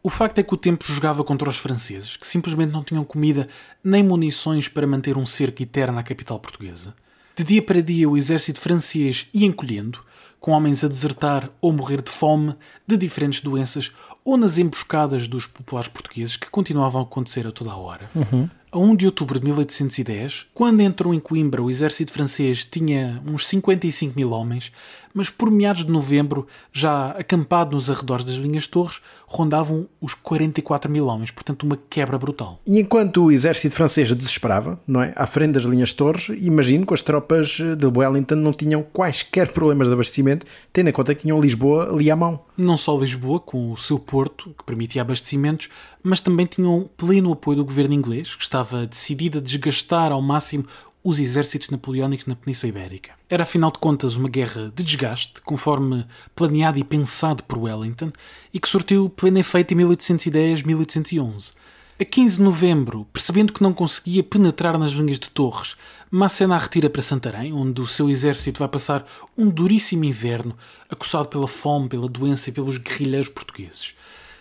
O 0.00 0.08
facto 0.08 0.38
é 0.38 0.44
que 0.44 0.54
o 0.54 0.56
tempo 0.56 0.84
jogava 0.84 1.24
contra 1.24 1.50
os 1.50 1.56
franceses, 1.56 2.16
que 2.16 2.26
simplesmente 2.26 2.70
não 2.70 2.84
tinham 2.84 3.02
comida 3.02 3.48
nem 3.82 4.04
munições 4.04 4.68
para 4.68 4.86
manter 4.86 5.18
um 5.18 5.26
cerco 5.26 5.60
eterno 5.60 5.98
à 5.98 6.04
capital 6.04 6.38
portuguesa. 6.38 6.94
De 7.34 7.42
dia 7.42 7.60
para 7.60 7.82
dia, 7.82 8.08
o 8.08 8.16
exército 8.16 8.60
francês 8.60 9.28
ia 9.34 9.46
encolhendo, 9.48 10.08
com 10.40 10.52
homens 10.52 10.82
a 10.82 10.88
desertar 10.88 11.50
ou 11.60 11.72
morrer 11.72 12.02
de 12.02 12.10
fome, 12.10 12.56
de 12.86 12.96
diferentes 12.96 13.42
doenças, 13.42 13.92
ou 14.24 14.36
nas 14.36 14.58
emboscadas 14.58 15.28
dos 15.28 15.46
populares 15.46 15.88
portugueses 15.88 16.36
que 16.36 16.50
continuavam 16.50 17.02
a 17.02 17.04
acontecer 17.04 17.46
a 17.46 17.52
toda 17.52 17.70
a 17.70 17.76
hora. 17.76 18.10
Uhum. 18.14 18.48
A 18.72 18.78
1 18.78 18.94
de 18.94 19.06
outubro 19.06 19.40
de 19.40 19.46
1810, 19.46 20.46
quando 20.54 20.80
entrou 20.80 21.12
em 21.12 21.18
Coimbra, 21.18 21.60
o 21.60 21.68
exército 21.68 22.12
francês 22.12 22.64
tinha 22.64 23.20
uns 23.26 23.48
55 23.48 24.14
mil 24.16 24.30
homens, 24.30 24.70
mas 25.12 25.28
por 25.28 25.50
meados 25.50 25.84
de 25.84 25.90
novembro, 25.90 26.46
já 26.72 27.10
acampado 27.10 27.74
nos 27.74 27.90
arredores 27.90 28.24
das 28.24 28.36
linhas 28.36 28.66
torres, 28.66 29.00
rondavam 29.26 29.86
os 30.00 30.14
44 30.14 30.90
mil 30.90 31.06
homens, 31.06 31.30
portanto 31.30 31.62
uma 31.62 31.78
quebra 31.88 32.18
brutal. 32.18 32.60
E 32.66 32.80
enquanto 32.80 33.24
o 33.24 33.32
exército 33.32 33.74
francês 33.74 34.12
desesperava, 34.14 34.78
não 34.86 35.02
é, 35.02 35.12
à 35.16 35.26
frente 35.26 35.52
das 35.52 35.62
linhas 35.62 35.92
torres, 35.92 36.28
imagino 36.40 36.86
que 36.86 36.94
as 36.94 37.02
tropas 37.02 37.58
de 37.76 37.86
Wellington 37.86 38.36
não 38.36 38.52
tinham 38.52 38.82
quaisquer 38.82 39.52
problemas 39.52 39.88
de 39.88 39.94
abastecimento, 39.94 40.46
tendo 40.72 40.90
em 40.90 40.92
conta 40.92 41.14
que 41.14 41.22
tinham 41.22 41.40
Lisboa 41.40 41.92
ali 41.92 42.10
à 42.10 42.16
mão. 42.16 42.40
Não 42.56 42.76
só 42.76 42.96
Lisboa, 42.96 43.40
com 43.40 43.72
o 43.72 43.76
seu 43.76 43.98
porto, 43.98 44.54
que 44.56 44.64
permitia 44.64 45.02
abastecimentos, 45.02 45.68
mas 46.02 46.20
também 46.20 46.46
tinham 46.46 46.88
pleno 46.96 47.32
apoio 47.32 47.58
do 47.58 47.64
governo 47.64 47.94
inglês, 47.94 48.34
que 48.34 48.42
estava 48.42 48.59
decidido 48.88 49.38
a 49.38 49.40
desgastar 49.40 50.12
ao 50.12 50.22
máximo 50.22 50.66
os 51.02 51.18
exércitos 51.18 51.70
napoleónicos 51.70 52.26
na 52.26 52.36
Península 52.36 52.68
Ibérica. 52.68 53.12
Era, 53.28 53.44
afinal 53.44 53.70
de 53.70 53.78
contas, 53.78 54.16
uma 54.16 54.28
guerra 54.28 54.70
de 54.74 54.82
desgaste, 54.82 55.40
conforme 55.42 56.06
planeado 56.34 56.78
e 56.78 56.84
pensado 56.84 57.42
por 57.44 57.58
Wellington, 57.58 58.12
e 58.52 58.60
que 58.60 58.68
sortiu 58.68 59.08
pleno 59.08 59.38
efeito 59.38 59.72
em 59.72 59.78
1810-1811. 59.78 61.54
A 61.98 62.04
15 62.04 62.36
de 62.36 62.42
novembro, 62.42 63.06
percebendo 63.12 63.52
que 63.52 63.62
não 63.62 63.72
conseguia 63.72 64.22
penetrar 64.22 64.78
nas 64.78 64.92
linhas 64.92 65.18
de 65.18 65.30
Torres, 65.30 65.76
Massena 66.10 66.58
retira 66.58 66.90
para 66.90 67.02
Santarém, 67.02 67.52
onde 67.52 67.80
o 67.80 67.86
seu 67.86 68.10
exército 68.10 68.58
vai 68.58 68.68
passar 68.68 69.06
um 69.36 69.48
duríssimo 69.48 70.04
inverno, 70.04 70.56
acossado 70.88 71.28
pela 71.28 71.46
fome, 71.46 71.88
pela 71.88 72.08
doença 72.08 72.50
e 72.50 72.52
pelos 72.52 72.78
guerrilheiros 72.78 73.28
portugueses 73.28 73.94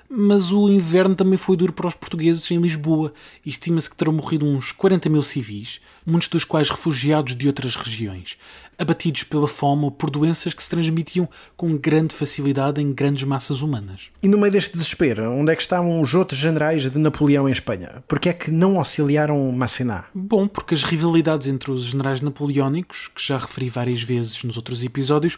mas 0.10 0.52
o 0.52 0.68
inverno 0.70 1.16
também 1.16 1.38
foi 1.38 1.56
duro 1.56 1.72
para 1.72 1.88
os 1.88 1.94
portugueses 1.94 2.50
em 2.50 2.58
Lisboa 2.58 3.14
estima-se 3.46 3.90
que 3.90 3.96
terão 3.96 4.12
morrido 4.12 4.46
uns 4.46 4.72
40 4.72 5.08
mil 5.08 5.22
civis, 5.22 5.80
muitos 6.06 6.28
dos 6.30 6.44
quais 6.44 6.70
refugiados 6.70 7.36
de 7.36 7.46
outras 7.46 7.76
regiões, 7.76 8.38
abatidos 8.78 9.24
pela 9.24 9.48
fome 9.48 9.84
ou 9.84 9.92
por 9.92 10.10
doenças 10.10 10.54
que 10.54 10.64
se 10.64 10.70
transmitiam 10.70 11.30
com 11.56 11.78
grande 11.78 12.16
facilidade 12.16 12.82
em 12.82 12.92
grandes 12.92 13.24
massas 13.24 13.62
humanas. 13.62 14.10
E 14.24 14.28
no 14.28 14.38
meio 14.38 14.52
deste 14.52 14.74
desespero, 14.74 15.32
onde 15.32 15.52
é 15.52 15.56
que 15.56 15.62
estavam 15.62 16.02
os 16.02 16.16
outros 16.16 16.40
generais 16.40 16.90
de 16.90 16.98
Napoleão 16.98 17.48
em 17.48 17.52
Espanha? 17.52 18.04
Por 18.08 18.20
é 18.26 18.34
que 18.34 18.50
não 18.50 18.80
auxiliaram 18.80 19.52
Massená? 19.52 20.06
Bom, 20.14 20.48
porque 20.48 20.74
as 20.74 20.84
rivalidades 20.84 21.48
entre 21.48 21.72
os 21.72 21.84
generais 21.84 22.22
napoleónicos, 22.22 23.10
que 23.10 23.24
já 23.24 23.38
referi 23.38 23.70
várias 23.70 24.02
vezes 24.02 24.44
nos 24.44 24.58
outros 24.58 24.84
episódios, 24.84 25.38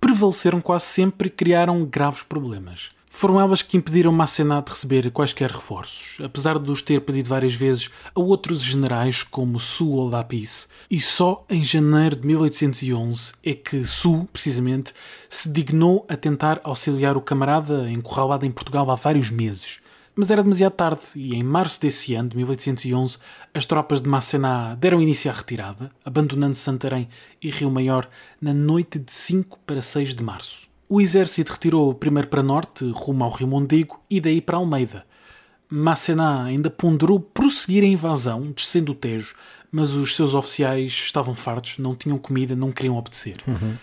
prevaleceram 0.00 0.60
quase 0.60 0.86
sempre 0.86 1.28
e 1.28 1.30
criaram 1.30 1.84
graves 1.84 2.22
problemas. 2.22 2.90
Foram 3.14 3.38
elas 3.38 3.62
que 3.62 3.76
impediram 3.76 4.10
Massenat 4.10 4.64
de 4.64 4.72
receber 4.72 5.10
quaisquer 5.12 5.50
reforços, 5.50 6.18
apesar 6.24 6.58
de 6.58 6.68
os 6.70 6.82
ter 6.82 6.98
pedido 7.02 7.28
várias 7.28 7.54
vezes 7.54 7.88
a 8.12 8.18
outros 8.20 8.60
generais 8.60 9.22
como 9.22 9.60
Su 9.60 9.92
ou 9.92 10.08
Lapis. 10.08 10.66
E 10.90 10.98
só 10.98 11.44
em 11.48 11.62
janeiro 11.62 12.16
de 12.16 12.26
1811 12.26 13.34
é 13.44 13.54
que 13.54 13.84
Su, 13.84 14.26
precisamente, 14.32 14.92
se 15.28 15.48
dignou 15.52 16.04
a 16.08 16.16
tentar 16.16 16.60
auxiliar 16.64 17.16
o 17.16 17.20
camarada 17.20 17.88
encurralado 17.88 18.44
em 18.44 18.50
Portugal 18.50 18.90
há 18.90 18.96
vários 18.96 19.30
meses. 19.30 19.80
Mas 20.16 20.30
era 20.30 20.42
demasiado 20.42 20.72
tarde 20.72 21.02
e 21.14 21.34
em 21.34 21.44
março 21.44 21.80
desse 21.80 22.14
ano, 22.14 22.30
de 22.30 22.36
1811, 22.38 23.18
as 23.54 23.66
tropas 23.66 24.02
de 24.02 24.08
Massená 24.08 24.74
deram 24.74 25.02
início 25.02 25.30
à 25.30 25.34
retirada, 25.34 25.92
abandonando 26.04 26.56
Santarém 26.56 27.08
e 27.40 27.50
Rio 27.50 27.70
Maior 27.70 28.08
na 28.40 28.54
noite 28.54 28.98
de 28.98 29.12
5 29.12 29.60
para 29.64 29.82
6 29.82 30.14
de 30.14 30.22
março. 30.24 30.71
O 30.92 31.00
exército 31.00 31.54
retirou 31.54 31.94
primeiro 31.94 32.28
para 32.28 32.42
norte, 32.42 32.84
rumo 32.92 33.24
ao 33.24 33.30
Rio 33.30 33.48
Mondego, 33.48 33.98
e 34.10 34.20
daí 34.20 34.42
para 34.42 34.58
Almeida. 34.58 35.06
Massená 35.66 36.44
ainda 36.44 36.68
ponderou 36.68 37.18
prosseguir 37.18 37.82
a 37.82 37.86
invasão, 37.86 38.52
descendo 38.54 38.92
o 38.92 38.94
Tejo, 38.94 39.34
mas 39.70 39.92
os 39.92 40.14
seus 40.14 40.34
oficiais 40.34 40.92
estavam 40.92 41.34
fartos, 41.34 41.78
não 41.78 41.96
tinham 41.96 42.18
comida, 42.18 42.54
não 42.54 42.70
queriam 42.70 42.98
obedecer. 42.98 43.38
Uhum. 43.48 43.74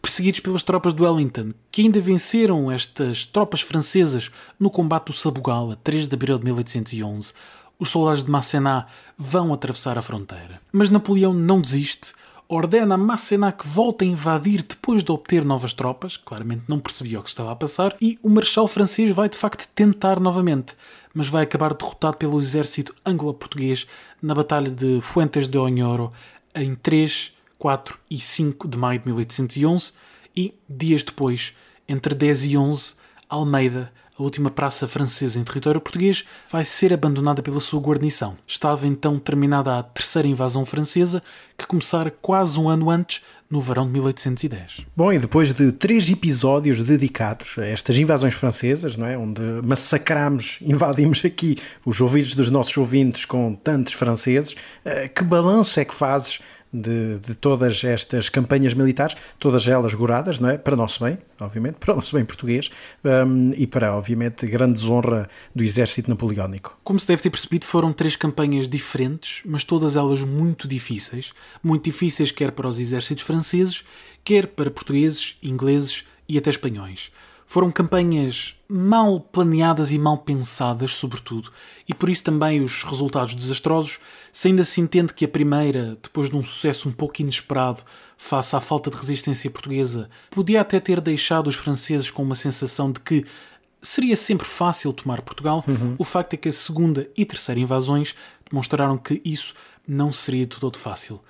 Perseguidos 0.00 0.40
pelas 0.40 0.62
tropas 0.62 0.94
de 0.94 1.02
Wellington, 1.02 1.52
que 1.70 1.82
ainda 1.82 2.00
venceram 2.00 2.72
estas 2.72 3.26
tropas 3.26 3.60
francesas 3.60 4.30
no 4.58 4.70
combate 4.70 5.08
do 5.08 5.12
Sabugal, 5.12 5.72
a 5.72 5.76
3 5.76 6.08
de 6.08 6.14
abril 6.14 6.38
de 6.38 6.44
1811, 6.46 7.34
os 7.78 7.90
soldados 7.90 8.24
de 8.24 8.30
Massená 8.30 8.86
vão 9.18 9.52
atravessar 9.52 9.98
a 9.98 10.02
fronteira. 10.02 10.62
Mas 10.72 10.88
Napoleão 10.88 11.34
não 11.34 11.60
desiste 11.60 12.14
ordena 12.48 12.94
a 12.94 12.98
Massená 12.98 13.52
que 13.52 13.66
volte 13.66 14.04
a 14.04 14.08
invadir 14.08 14.62
depois 14.62 15.02
de 15.02 15.10
obter 15.10 15.44
novas 15.44 15.72
tropas, 15.72 16.16
claramente 16.16 16.64
não 16.68 16.78
percebia 16.78 17.20
o 17.20 17.22
que 17.22 17.28
estava 17.28 17.52
a 17.52 17.56
passar, 17.56 17.96
e 18.00 18.18
o 18.22 18.28
marechal 18.28 18.68
francês 18.68 19.10
vai 19.10 19.28
de 19.28 19.36
facto 19.36 19.68
tentar 19.74 20.20
novamente, 20.20 20.74
mas 21.12 21.28
vai 21.28 21.44
acabar 21.44 21.74
derrotado 21.74 22.16
pelo 22.16 22.40
exército 22.40 22.94
anglo-português 23.04 23.86
na 24.20 24.34
Batalha 24.34 24.70
de 24.70 25.00
Fuentes 25.00 25.46
de 25.46 25.58
Onhoro 25.58 26.12
em 26.54 26.74
3, 26.74 27.32
4 27.58 27.98
e 28.10 28.20
5 28.20 28.68
de 28.68 28.78
maio 28.78 28.98
de 28.98 29.06
1811 29.06 29.92
e, 30.36 30.54
dias 30.68 31.02
depois, 31.02 31.56
entre 31.88 32.14
10 32.14 32.44
e 32.46 32.56
11, 32.56 32.94
Almeida 33.28 33.92
a 34.18 34.22
última 34.22 34.50
praça 34.50 34.86
francesa 34.86 35.38
em 35.38 35.44
território 35.44 35.80
português 35.80 36.24
vai 36.50 36.64
ser 36.64 36.92
abandonada 36.92 37.42
pela 37.42 37.58
sua 37.58 37.80
guarnição. 37.80 38.36
Estava 38.46 38.86
então 38.86 39.18
terminada 39.18 39.78
a 39.78 39.82
terceira 39.82 40.28
invasão 40.28 40.64
francesa, 40.64 41.22
que 41.58 41.66
começara 41.66 42.14
quase 42.22 42.58
um 42.58 42.68
ano 42.68 42.90
antes, 42.90 43.22
no 43.50 43.60
verão 43.60 43.86
de 43.86 43.92
1810. 43.92 44.86
Bom, 44.96 45.12
e 45.12 45.18
depois 45.18 45.52
de 45.52 45.70
três 45.72 46.10
episódios 46.10 46.82
dedicados 46.82 47.56
a 47.58 47.66
estas 47.66 47.98
invasões 47.98 48.34
francesas, 48.34 48.96
não 48.96 49.06
é? 49.06 49.16
onde 49.16 49.42
massacramos, 49.62 50.58
invadimos 50.62 51.24
aqui 51.24 51.56
os 51.84 52.00
ouvidos 52.00 52.34
dos 52.34 52.50
nossos 52.50 52.76
ouvintes 52.76 53.24
com 53.24 53.54
tantos 53.54 53.92
franceses, 53.92 54.54
eh, 54.84 55.08
que 55.08 55.22
balanço 55.22 55.78
é 55.78 55.84
que 55.84 55.94
fazes 55.94 56.40
de, 56.74 57.18
de, 57.20 57.34
todas 57.36 57.84
estas 57.84 58.28
campanhas 58.28 58.74
militares, 58.74 59.16
todas 59.38 59.68
elas 59.68 59.94
goradas, 59.94 60.40
não 60.40 60.48
é? 60.48 60.58
Para 60.58 60.74
nosso 60.74 61.04
bem, 61.04 61.16
obviamente, 61.40 61.76
para 61.80 61.92
o 61.92 61.96
nosso 61.96 62.14
bem 62.16 62.24
português 62.24 62.68
um, 63.04 63.52
e 63.56 63.66
para, 63.66 63.94
obviamente, 63.94 64.44
grande 64.46 64.72
desonra 64.72 65.28
do 65.54 65.62
exército 65.62 66.10
napoleónico. 66.10 66.76
Como 66.82 66.98
se 66.98 67.06
deve 67.06 67.22
ter 67.22 67.30
percebido, 67.30 67.64
foram 67.64 67.92
três 67.92 68.16
campanhas 68.16 68.68
diferentes, 68.68 69.42
mas 69.44 69.62
todas 69.62 69.96
elas 69.96 70.20
muito 70.22 70.66
difíceis. 70.66 71.32
Muito 71.62 71.84
difíceis 71.84 72.32
quer 72.32 72.50
para 72.50 72.66
os 72.66 72.80
exércitos 72.80 73.22
franceses, 73.22 73.84
quer 74.24 74.48
para 74.48 74.70
portugueses, 74.70 75.38
ingleses 75.42 76.04
e 76.28 76.36
até 76.36 76.50
espanhóis. 76.50 77.12
Foram 77.46 77.70
campanhas 77.70 78.58
mal 78.68 79.20
planeadas 79.20 79.92
e 79.92 79.98
mal 79.98 80.18
pensadas, 80.18 80.94
sobretudo, 80.94 81.52
e 81.88 81.94
por 81.94 82.08
isso 82.08 82.24
também 82.24 82.62
os 82.62 82.82
resultados 82.82 83.34
desastrosos, 83.34 84.00
se 84.32 84.48
ainda 84.48 84.64
se 84.64 84.80
entende 84.80 85.12
que 85.12 85.24
a 85.24 85.28
primeira, 85.28 85.96
depois 86.02 86.30
de 86.30 86.36
um 86.36 86.42
sucesso 86.42 86.88
um 86.88 86.92
pouco 86.92 87.20
inesperado, 87.20 87.82
face 88.16 88.56
à 88.56 88.60
falta 88.60 88.90
de 88.90 88.96
resistência 88.96 89.50
portuguesa, 89.50 90.08
podia 90.30 90.60
até 90.60 90.80
ter 90.80 91.00
deixado 91.00 91.46
os 91.46 91.54
franceses 91.54 92.10
com 92.10 92.22
uma 92.22 92.34
sensação 92.34 92.90
de 92.90 93.00
que 93.00 93.24
seria 93.82 94.16
sempre 94.16 94.46
fácil 94.46 94.92
tomar 94.92 95.20
Portugal, 95.20 95.62
uhum. 95.68 95.94
o 95.98 96.04
facto 96.04 96.34
é 96.34 96.36
que 96.36 96.48
a 96.48 96.52
segunda 96.52 97.08
e 97.16 97.24
terceira 97.24 97.60
invasões 97.60 98.14
demonstraram 98.50 98.96
que 98.96 99.20
isso 99.24 99.54
não 99.86 100.10
seria 100.10 100.46
de 100.46 100.56
todo 100.58 100.78
fácil. 100.78 101.20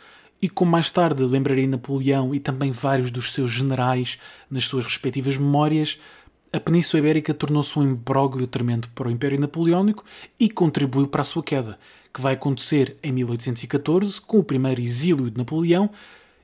E 0.44 0.48
como 0.50 0.72
mais 0.72 0.90
tarde 0.90 1.24
lembrarei 1.24 1.66
Napoleão 1.66 2.34
e 2.34 2.38
também 2.38 2.70
vários 2.70 3.10
dos 3.10 3.32
seus 3.32 3.50
generais 3.50 4.20
nas 4.50 4.66
suas 4.66 4.84
respectivas 4.84 5.38
memórias, 5.38 5.98
a 6.52 6.60
Península 6.60 7.00
Ibérica 7.00 7.32
tornou-se 7.32 7.78
um 7.78 7.82
imbróglio 7.82 8.46
tremendo 8.46 8.86
para 8.94 9.08
o 9.08 9.10
Império 9.10 9.40
Napoleónico 9.40 10.04
e 10.38 10.50
contribuiu 10.50 11.08
para 11.08 11.22
a 11.22 11.24
sua 11.24 11.42
queda, 11.42 11.78
que 12.12 12.20
vai 12.20 12.34
acontecer 12.34 12.94
em 13.02 13.10
1814 13.10 14.20
com 14.20 14.38
o 14.38 14.44
primeiro 14.44 14.82
exílio 14.82 15.30
de 15.30 15.38
Napoleão 15.38 15.88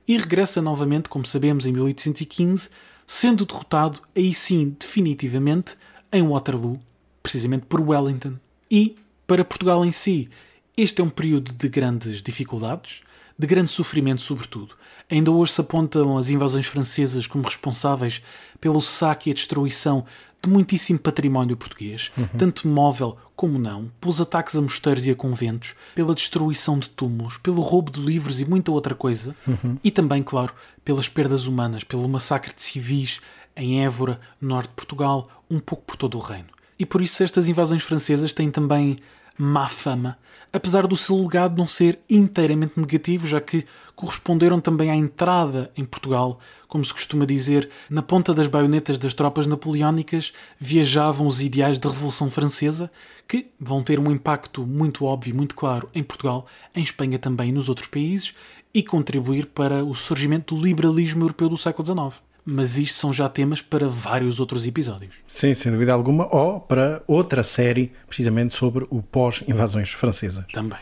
e 0.08 0.16
regressa 0.16 0.62
novamente, 0.62 1.10
como 1.10 1.26
sabemos, 1.26 1.66
em 1.66 1.72
1815, 1.72 2.70
sendo 3.06 3.44
derrotado, 3.44 4.00
aí 4.16 4.32
sim 4.32 4.74
definitivamente, 4.80 5.76
em 6.10 6.26
Waterloo, 6.26 6.80
precisamente 7.22 7.66
por 7.66 7.82
Wellington. 7.82 8.36
E, 8.70 8.96
para 9.26 9.44
Portugal 9.44 9.84
em 9.84 9.92
si, 9.92 10.30
este 10.74 11.02
é 11.02 11.04
um 11.04 11.10
período 11.10 11.52
de 11.52 11.68
grandes 11.68 12.22
dificuldades, 12.22 13.02
de 13.40 13.46
grande 13.46 13.70
sofrimento, 13.70 14.20
sobretudo. 14.20 14.74
Ainda 15.08 15.30
hoje 15.30 15.52
se 15.52 15.60
apontam 15.62 16.18
as 16.18 16.28
invasões 16.28 16.66
francesas 16.66 17.26
como 17.26 17.44
responsáveis 17.44 18.22
pelo 18.60 18.82
saque 18.82 19.30
e 19.30 19.32
a 19.32 19.34
destruição 19.34 20.04
de 20.42 20.50
muitíssimo 20.50 20.98
património 20.98 21.56
português, 21.56 22.12
uhum. 22.18 22.26
tanto 22.36 22.68
móvel 22.68 23.16
como 23.34 23.58
não, 23.58 23.90
pelos 23.98 24.20
ataques 24.20 24.54
a 24.56 24.60
mosteiros 24.60 25.06
e 25.06 25.10
a 25.10 25.14
conventos, 25.14 25.74
pela 25.94 26.14
destruição 26.14 26.78
de 26.78 26.90
túmulos, 26.90 27.38
pelo 27.38 27.62
roubo 27.62 27.90
de 27.90 28.00
livros 28.00 28.42
e 28.42 28.44
muita 28.44 28.70
outra 28.70 28.94
coisa, 28.94 29.34
uhum. 29.46 29.78
e 29.82 29.90
também, 29.90 30.22
claro, 30.22 30.52
pelas 30.84 31.08
perdas 31.08 31.46
humanas, 31.46 31.82
pelo 31.82 32.06
massacre 32.08 32.54
de 32.54 32.60
civis 32.60 33.22
em 33.56 33.82
Évora, 33.82 34.20
norte 34.38 34.68
de 34.68 34.74
Portugal, 34.74 35.26
um 35.50 35.58
pouco 35.58 35.84
por 35.84 35.96
todo 35.96 36.18
o 36.18 36.20
reino. 36.20 36.48
E 36.78 36.84
por 36.84 37.00
isso 37.00 37.22
estas 37.22 37.48
invasões 37.48 37.82
francesas 37.82 38.34
têm 38.34 38.50
também 38.50 38.98
má 39.36 39.66
fama, 39.66 40.18
apesar 40.52 40.86
do 40.86 40.96
seu 40.96 41.16
legado 41.22 41.56
não 41.56 41.68
ser 41.68 42.00
inteiramente 42.08 42.78
negativo, 42.78 43.26
já 43.26 43.40
que 43.40 43.64
corresponderam 43.94 44.60
também 44.60 44.90
à 44.90 44.96
entrada 44.96 45.70
em 45.76 45.84
Portugal, 45.84 46.40
como 46.66 46.84
se 46.84 46.92
costuma 46.92 47.26
dizer, 47.26 47.68
na 47.88 48.02
ponta 48.02 48.32
das 48.32 48.48
baionetas 48.48 48.96
das 48.96 49.14
tropas 49.14 49.46
napoleónicas 49.46 50.32
viajavam 50.58 51.26
os 51.26 51.42
ideais 51.42 51.78
da 51.78 51.90
Revolução 51.90 52.30
Francesa, 52.30 52.90
que 53.28 53.50
vão 53.60 53.82
ter 53.82 53.98
um 53.98 54.10
impacto 54.10 54.66
muito 54.66 55.04
óbvio 55.04 55.34
muito 55.34 55.54
claro 55.54 55.88
em 55.94 56.02
Portugal, 56.02 56.46
em 56.74 56.82
Espanha 56.82 57.18
também 57.18 57.50
e 57.50 57.52
nos 57.52 57.68
outros 57.68 57.88
países, 57.88 58.34
e 58.72 58.82
contribuir 58.82 59.46
para 59.46 59.84
o 59.84 59.94
surgimento 59.94 60.54
do 60.54 60.62
liberalismo 60.62 61.24
europeu 61.24 61.48
do 61.48 61.56
século 61.56 61.84
XIX 61.84 62.29
mas 62.44 62.78
isto 62.78 62.98
são 62.98 63.12
já 63.12 63.28
temas 63.28 63.60
para 63.60 63.88
vários 63.88 64.40
outros 64.40 64.66
episódios. 64.66 65.16
Sim, 65.26 65.54
sem 65.54 65.72
dúvida 65.72 65.92
alguma, 65.92 66.28
ou 66.34 66.60
para 66.60 67.02
outra 67.06 67.42
série, 67.42 67.92
precisamente 68.06 68.52
sobre 68.52 68.86
o 68.90 69.02
pós-invasões 69.02 69.92
francesas. 69.92 70.44
Também. 70.52 70.78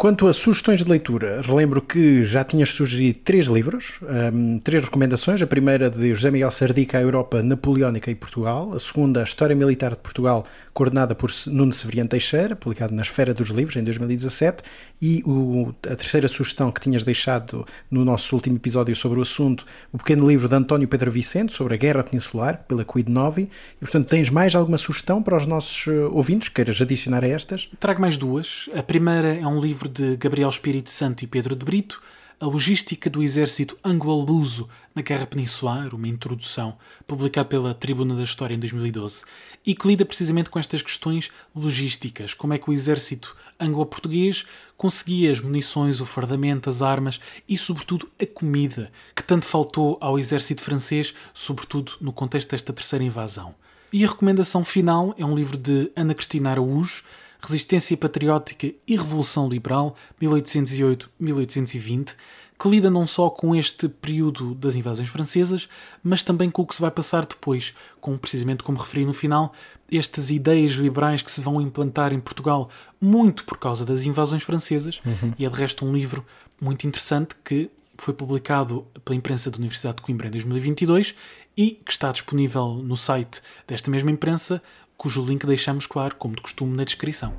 Quanto 0.00 0.28
a 0.28 0.32
sugestões 0.32 0.82
de 0.82 0.90
leitura, 0.90 1.42
relembro 1.42 1.82
que 1.82 2.24
já 2.24 2.42
tinhas 2.42 2.70
sugerido 2.70 3.18
três 3.22 3.48
livros, 3.48 4.00
um, 4.32 4.58
três 4.58 4.82
recomendações. 4.82 5.42
A 5.42 5.46
primeira 5.46 5.90
de 5.90 6.14
José 6.14 6.30
Miguel 6.30 6.50
Sardica, 6.50 6.96
A 6.96 7.02
Europa 7.02 7.42
Napoleónica 7.42 8.10
e 8.10 8.14
Portugal. 8.14 8.72
A 8.72 8.80
segunda, 8.80 9.20
a 9.20 9.24
História 9.24 9.54
Militar 9.54 9.90
de 9.90 9.98
Portugal, 9.98 10.46
coordenada 10.72 11.14
por 11.14 11.30
Nuno 11.48 11.74
Severiano 11.74 12.08
Teixeira, 12.08 12.56
publicado 12.56 12.94
na 12.94 13.02
Esfera 13.02 13.34
dos 13.34 13.50
Livros 13.50 13.76
em 13.76 13.84
2017. 13.84 14.62
E 15.02 15.22
o, 15.26 15.74
a 15.82 15.94
terceira 15.94 16.28
sugestão 16.28 16.72
que 16.72 16.80
tinhas 16.80 17.04
deixado 17.04 17.66
no 17.90 18.02
nosso 18.02 18.34
último 18.34 18.56
episódio 18.56 18.96
sobre 18.96 19.18
o 19.18 19.22
assunto, 19.22 19.66
o 19.92 19.98
pequeno 19.98 20.26
livro 20.26 20.48
de 20.48 20.54
António 20.54 20.88
Pedro 20.88 21.10
Vicente, 21.10 21.52
sobre 21.52 21.74
a 21.74 21.76
Guerra 21.76 22.02
Peninsular, 22.04 22.64
pela 22.66 22.86
Quid 22.86 23.10
Novi. 23.10 23.50
E, 23.76 23.80
portanto, 23.80 24.08
tens 24.08 24.30
mais 24.30 24.54
alguma 24.54 24.78
sugestão 24.78 25.22
para 25.22 25.36
os 25.36 25.44
nossos 25.44 25.86
eh, 25.88 25.90
ouvintes? 26.10 26.48
Queiras 26.48 26.80
adicionar 26.80 27.22
a 27.22 27.28
estas? 27.28 27.68
Trago 27.78 28.00
mais 28.00 28.16
duas. 28.16 28.70
A 28.74 28.82
primeira 28.82 29.34
é 29.34 29.46
um 29.46 29.60
livro 29.60 29.89
de 29.90 30.16
Gabriel 30.16 30.48
Espírito 30.48 30.88
Santo 30.88 31.24
e 31.24 31.26
Pedro 31.26 31.56
de 31.56 31.64
Brito, 31.64 32.00
A 32.40 32.46
Logística 32.46 33.10
do 33.10 33.22
Exército 33.22 33.76
Anglo-Luso 33.84 34.68
na 34.94 35.02
Guerra 35.02 35.26
Peninsular, 35.26 35.94
uma 35.94 36.08
introdução, 36.08 36.78
publicada 37.06 37.48
pela 37.48 37.74
Tribuna 37.74 38.14
da 38.14 38.22
História 38.22 38.54
em 38.54 38.58
2012, 38.58 39.24
e 39.66 39.74
que 39.74 39.88
lida 39.88 40.04
precisamente 40.04 40.48
com 40.48 40.58
estas 40.58 40.80
questões 40.80 41.30
logísticas, 41.54 42.32
como 42.32 42.54
é 42.54 42.58
que 42.58 42.70
o 42.70 42.72
exército 42.72 43.36
anglo-português 43.58 44.46
conseguia 44.76 45.30
as 45.30 45.40
munições, 45.40 46.00
o 46.00 46.06
fardamento, 46.06 46.70
as 46.70 46.80
armas 46.80 47.20
e, 47.46 47.58
sobretudo, 47.58 48.08
a 48.20 48.24
comida, 48.24 48.90
que 49.14 49.22
tanto 49.22 49.44
faltou 49.44 49.98
ao 50.00 50.18
exército 50.18 50.62
francês, 50.62 51.12
sobretudo 51.34 51.92
no 52.00 52.12
contexto 52.12 52.52
desta 52.52 52.72
terceira 52.72 53.04
invasão. 53.04 53.54
E 53.92 54.04
a 54.04 54.08
recomendação 54.08 54.64
final 54.64 55.14
é 55.18 55.24
um 55.24 55.34
livro 55.34 55.58
de 55.58 55.90
Ana 55.96 56.14
Cristina 56.14 56.50
Araújo, 56.50 57.02
Resistência 57.40 57.96
Patriótica 57.96 58.72
e 58.86 58.96
Revolução 58.96 59.48
Liberal, 59.48 59.96
1808-1820, 60.20 62.14
que 62.60 62.68
lida 62.68 62.90
não 62.90 63.06
só 63.06 63.30
com 63.30 63.54
este 63.54 63.88
período 63.88 64.54
das 64.54 64.74
invasões 64.74 65.08
francesas, 65.08 65.66
mas 66.02 66.22
também 66.22 66.50
com 66.50 66.60
o 66.60 66.66
que 66.66 66.74
se 66.74 66.82
vai 66.82 66.90
passar 66.90 67.24
depois, 67.24 67.74
com 68.00 68.18
precisamente 68.18 68.62
como 68.62 68.76
referi 68.76 69.06
no 69.06 69.14
final, 69.14 69.54
estas 69.90 70.30
ideias 70.30 70.72
liberais 70.72 71.22
que 71.22 71.30
se 71.30 71.40
vão 71.40 71.60
implantar 71.60 72.12
em 72.12 72.20
Portugal 72.20 72.68
muito 73.00 73.46
por 73.46 73.56
causa 73.56 73.86
das 73.86 74.02
invasões 74.02 74.42
francesas, 74.42 75.00
uhum. 75.06 75.32
e 75.38 75.46
é 75.46 75.48
de 75.48 75.56
resto 75.56 75.86
um 75.86 75.92
livro 75.94 76.24
muito 76.60 76.86
interessante 76.86 77.34
que 77.42 77.70
foi 77.96 78.12
publicado 78.12 78.86
pela 79.04 79.16
imprensa 79.16 79.50
da 79.50 79.56
Universidade 79.56 79.96
de 79.96 80.02
Coimbra 80.02 80.28
em 80.28 80.30
2022 80.30 81.14
e 81.56 81.72
que 81.84 81.92
está 81.92 82.12
disponível 82.12 82.74
no 82.74 82.96
site 82.96 83.42
desta 83.66 83.90
mesma 83.90 84.10
imprensa 84.10 84.62
cujo 85.00 85.24
link 85.24 85.46
deixamos, 85.46 85.86
claro, 85.86 86.14
como 86.16 86.36
de 86.36 86.42
costume, 86.42 86.76
na 86.76 86.84
descrição. 86.84 87.32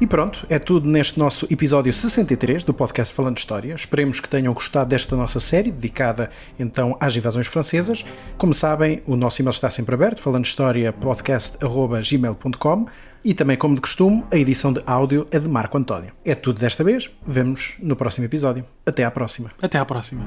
E 0.00 0.06
pronto, 0.06 0.44
é 0.48 0.58
tudo 0.58 0.88
neste 0.88 1.16
nosso 1.16 1.46
episódio 1.48 1.92
63 1.92 2.64
do 2.64 2.74
podcast 2.74 3.14
Falando 3.14 3.38
História. 3.38 3.72
Esperemos 3.72 4.18
que 4.18 4.28
tenham 4.28 4.52
gostado 4.52 4.90
desta 4.90 5.14
nossa 5.14 5.38
série, 5.38 5.70
dedicada 5.70 6.28
então 6.58 6.96
às 6.98 7.14
invasões 7.14 7.46
francesas. 7.46 8.04
Como 8.36 8.52
sabem, 8.52 9.00
o 9.06 9.14
nosso 9.14 9.40
e-mail 9.40 9.52
está 9.52 9.70
sempre 9.70 9.94
aberto, 9.94 10.20
falandohistoria.podcast.gmail.com 10.20 12.86
e 13.24 13.32
também, 13.32 13.56
como 13.56 13.76
de 13.76 13.80
costume, 13.80 14.24
a 14.32 14.36
edição 14.36 14.72
de 14.72 14.82
áudio 14.84 15.28
é 15.30 15.38
de 15.38 15.48
Marco 15.48 15.78
António. 15.78 16.10
É 16.24 16.34
tudo 16.34 16.60
desta 16.60 16.82
vez. 16.82 17.08
Vemo-nos 17.24 17.76
no 17.78 17.94
próximo 17.94 18.26
episódio. 18.26 18.64
Até 18.84 19.04
à 19.04 19.10
próxima. 19.12 19.52
Até 19.62 19.78
à 19.78 19.84
próxima. 19.84 20.26